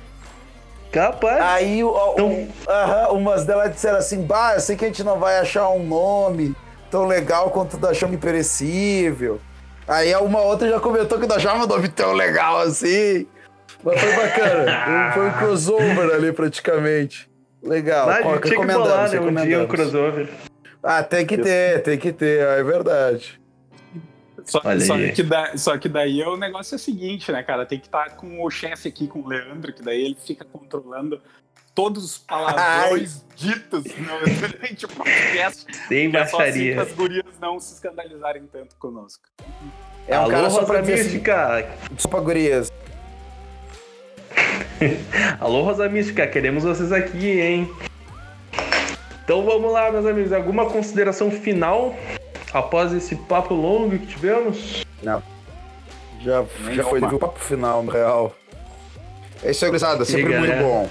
[0.91, 1.41] Capaz.
[1.41, 5.19] Aí o- Então- aham, umas delas disseram assim: Bah, eu sei que a gente não
[5.19, 6.55] vai achar um nome
[6.89, 9.39] tão legal quanto da Chama Imperecível.
[9.91, 13.27] Aí uma outra já comentou que da Chama é um nome tão legal assim.
[13.83, 15.11] Mas foi bacana.
[15.13, 17.29] foi um crossover ali praticamente.
[17.61, 18.07] Legal.
[18.07, 19.19] Mas Ó, tinha que bolar, né?
[19.19, 20.29] Um dia um crossover.
[20.81, 23.39] Ah, tem que ter, tem que ter, é verdade.
[24.45, 27.65] Só, só que da- só que daí o negócio é o seguinte, né, cara?
[27.65, 31.21] Tem que estar com o chefe aqui, com o Leandro, que daí ele fica controlando
[31.73, 34.19] todos os palavrões ditos no,
[34.49, 35.65] durante o podcast.
[35.87, 36.81] Sem é só assim baixaria.
[36.81, 39.23] as gurias não se escandalizarem tanto conosco.
[40.07, 41.69] É um Alô, cara só Rosa pra assim, Mística.
[41.91, 42.71] desculpa, gurias.
[45.39, 47.71] Alô, Rosa Mística, queremos vocês aqui, hein?
[49.23, 50.33] Então vamos lá, meus amigos.
[50.33, 51.95] Alguma consideração final
[52.53, 54.83] após esse papo longo que tivemos?
[55.01, 55.23] Não.
[56.21, 58.35] Já, Nem já foi o papo final, na real.
[59.43, 60.05] É isso aí, gurizada.
[60.05, 60.61] Sempre muito né?
[60.61, 60.87] bom.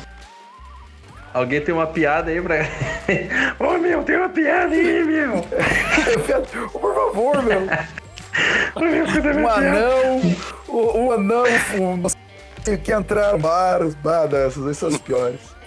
[1.32, 2.56] Alguém tem uma piada aí pra.
[3.58, 5.42] Ô meu, tem uma piada aí, meu!
[6.72, 7.60] Por favor, meu.
[8.76, 10.20] Um anão.
[10.68, 11.44] Um anão.
[11.78, 12.06] Um,
[12.74, 13.38] o que entrar no
[14.28, 15.59] dessas, essas são as piores.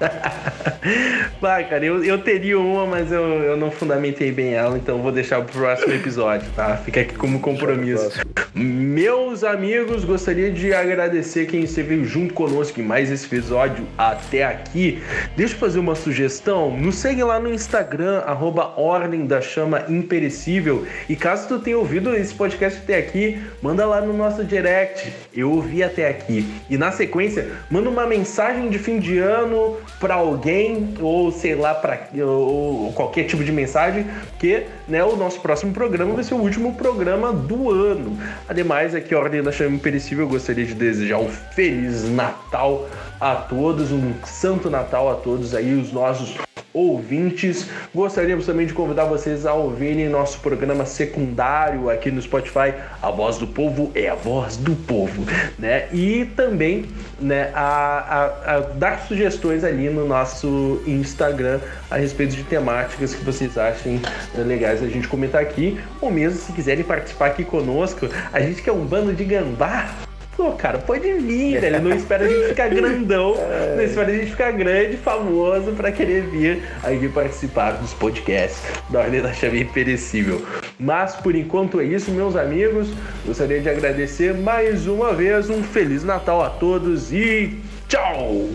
[1.40, 5.12] Vai, cara, eu, eu teria uma, mas eu, eu não fundamentei bem ela, então vou
[5.12, 6.76] deixar pro próximo episódio, tá?
[6.76, 8.20] Fica aqui como compromisso.
[8.54, 15.02] Meus amigos, gostaria de agradecer quem esteve junto conosco em mais esse episódio até aqui.
[15.36, 16.76] Deixa eu fazer uma sugestão.
[16.76, 20.86] Nos segue lá no Instagram, arroba Ordem da Chama Imperecível.
[21.08, 25.12] E caso tu tenha ouvido esse podcast até aqui, manda lá no nosso direct.
[25.34, 26.46] Eu ouvi até aqui.
[26.68, 31.74] E na sequência, manda uma mensagem de fim de ano para alguém, ou sei lá,
[31.74, 36.38] para ou qualquer tipo de mensagem, porque né, o nosso próximo programa vai ser o
[36.38, 38.18] último programa do ano.
[38.48, 42.88] Ademais, aqui, a Ordem da Chama Imperecível, eu gostaria de desejar um Feliz Natal
[43.20, 46.36] a todos, um Santo Natal a todos aí, os nossos
[46.72, 47.66] ouvintes.
[47.94, 52.74] Gostaríamos também de convidar vocês a ouvirem nosso programa secundário aqui no Spotify.
[53.02, 55.24] A voz do povo é a voz do povo,
[55.58, 55.88] né?
[55.92, 56.86] E também,
[57.20, 61.60] né, a, a- a dar sugestões ali no nosso Instagram
[61.90, 64.00] a respeito de temáticas que vocês achem
[64.36, 68.62] eh, legais a gente comentar aqui, ou mesmo se quiserem participar aqui conosco, a gente
[68.62, 69.88] que é um bando de gambá.
[70.36, 71.82] Pô, cara, pode vir, velho.
[71.82, 73.34] Não espera a gente ficar grandão,
[73.76, 79.00] não espera a gente ficar grande, famoso, pra querer vir aqui participar dos podcasts da
[79.00, 80.44] Ordem da Chave Imperecível.
[80.78, 82.88] Mas por enquanto é isso, meus amigos.
[83.26, 85.50] Gostaria de agradecer mais uma vez.
[85.50, 88.48] Um Feliz Natal a todos e tchau!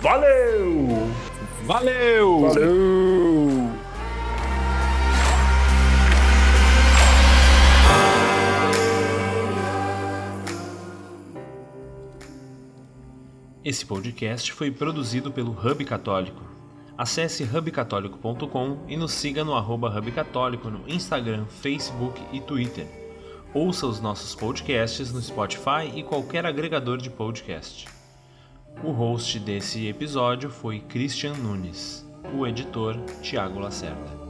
[0.00, 1.08] Valeu!
[1.64, 2.40] Valeu!
[2.40, 3.61] Valeu!
[13.64, 16.42] Esse podcast foi produzido pelo Hub Católico.
[16.98, 22.88] Acesse hubcatólico.com e nos siga no arroba Hub Católico no Instagram, Facebook e Twitter.
[23.54, 27.86] Ouça os nossos podcasts no Spotify e qualquer agregador de podcast.
[28.82, 34.21] O host desse episódio foi Christian Nunes, o editor Tiago Lacerda.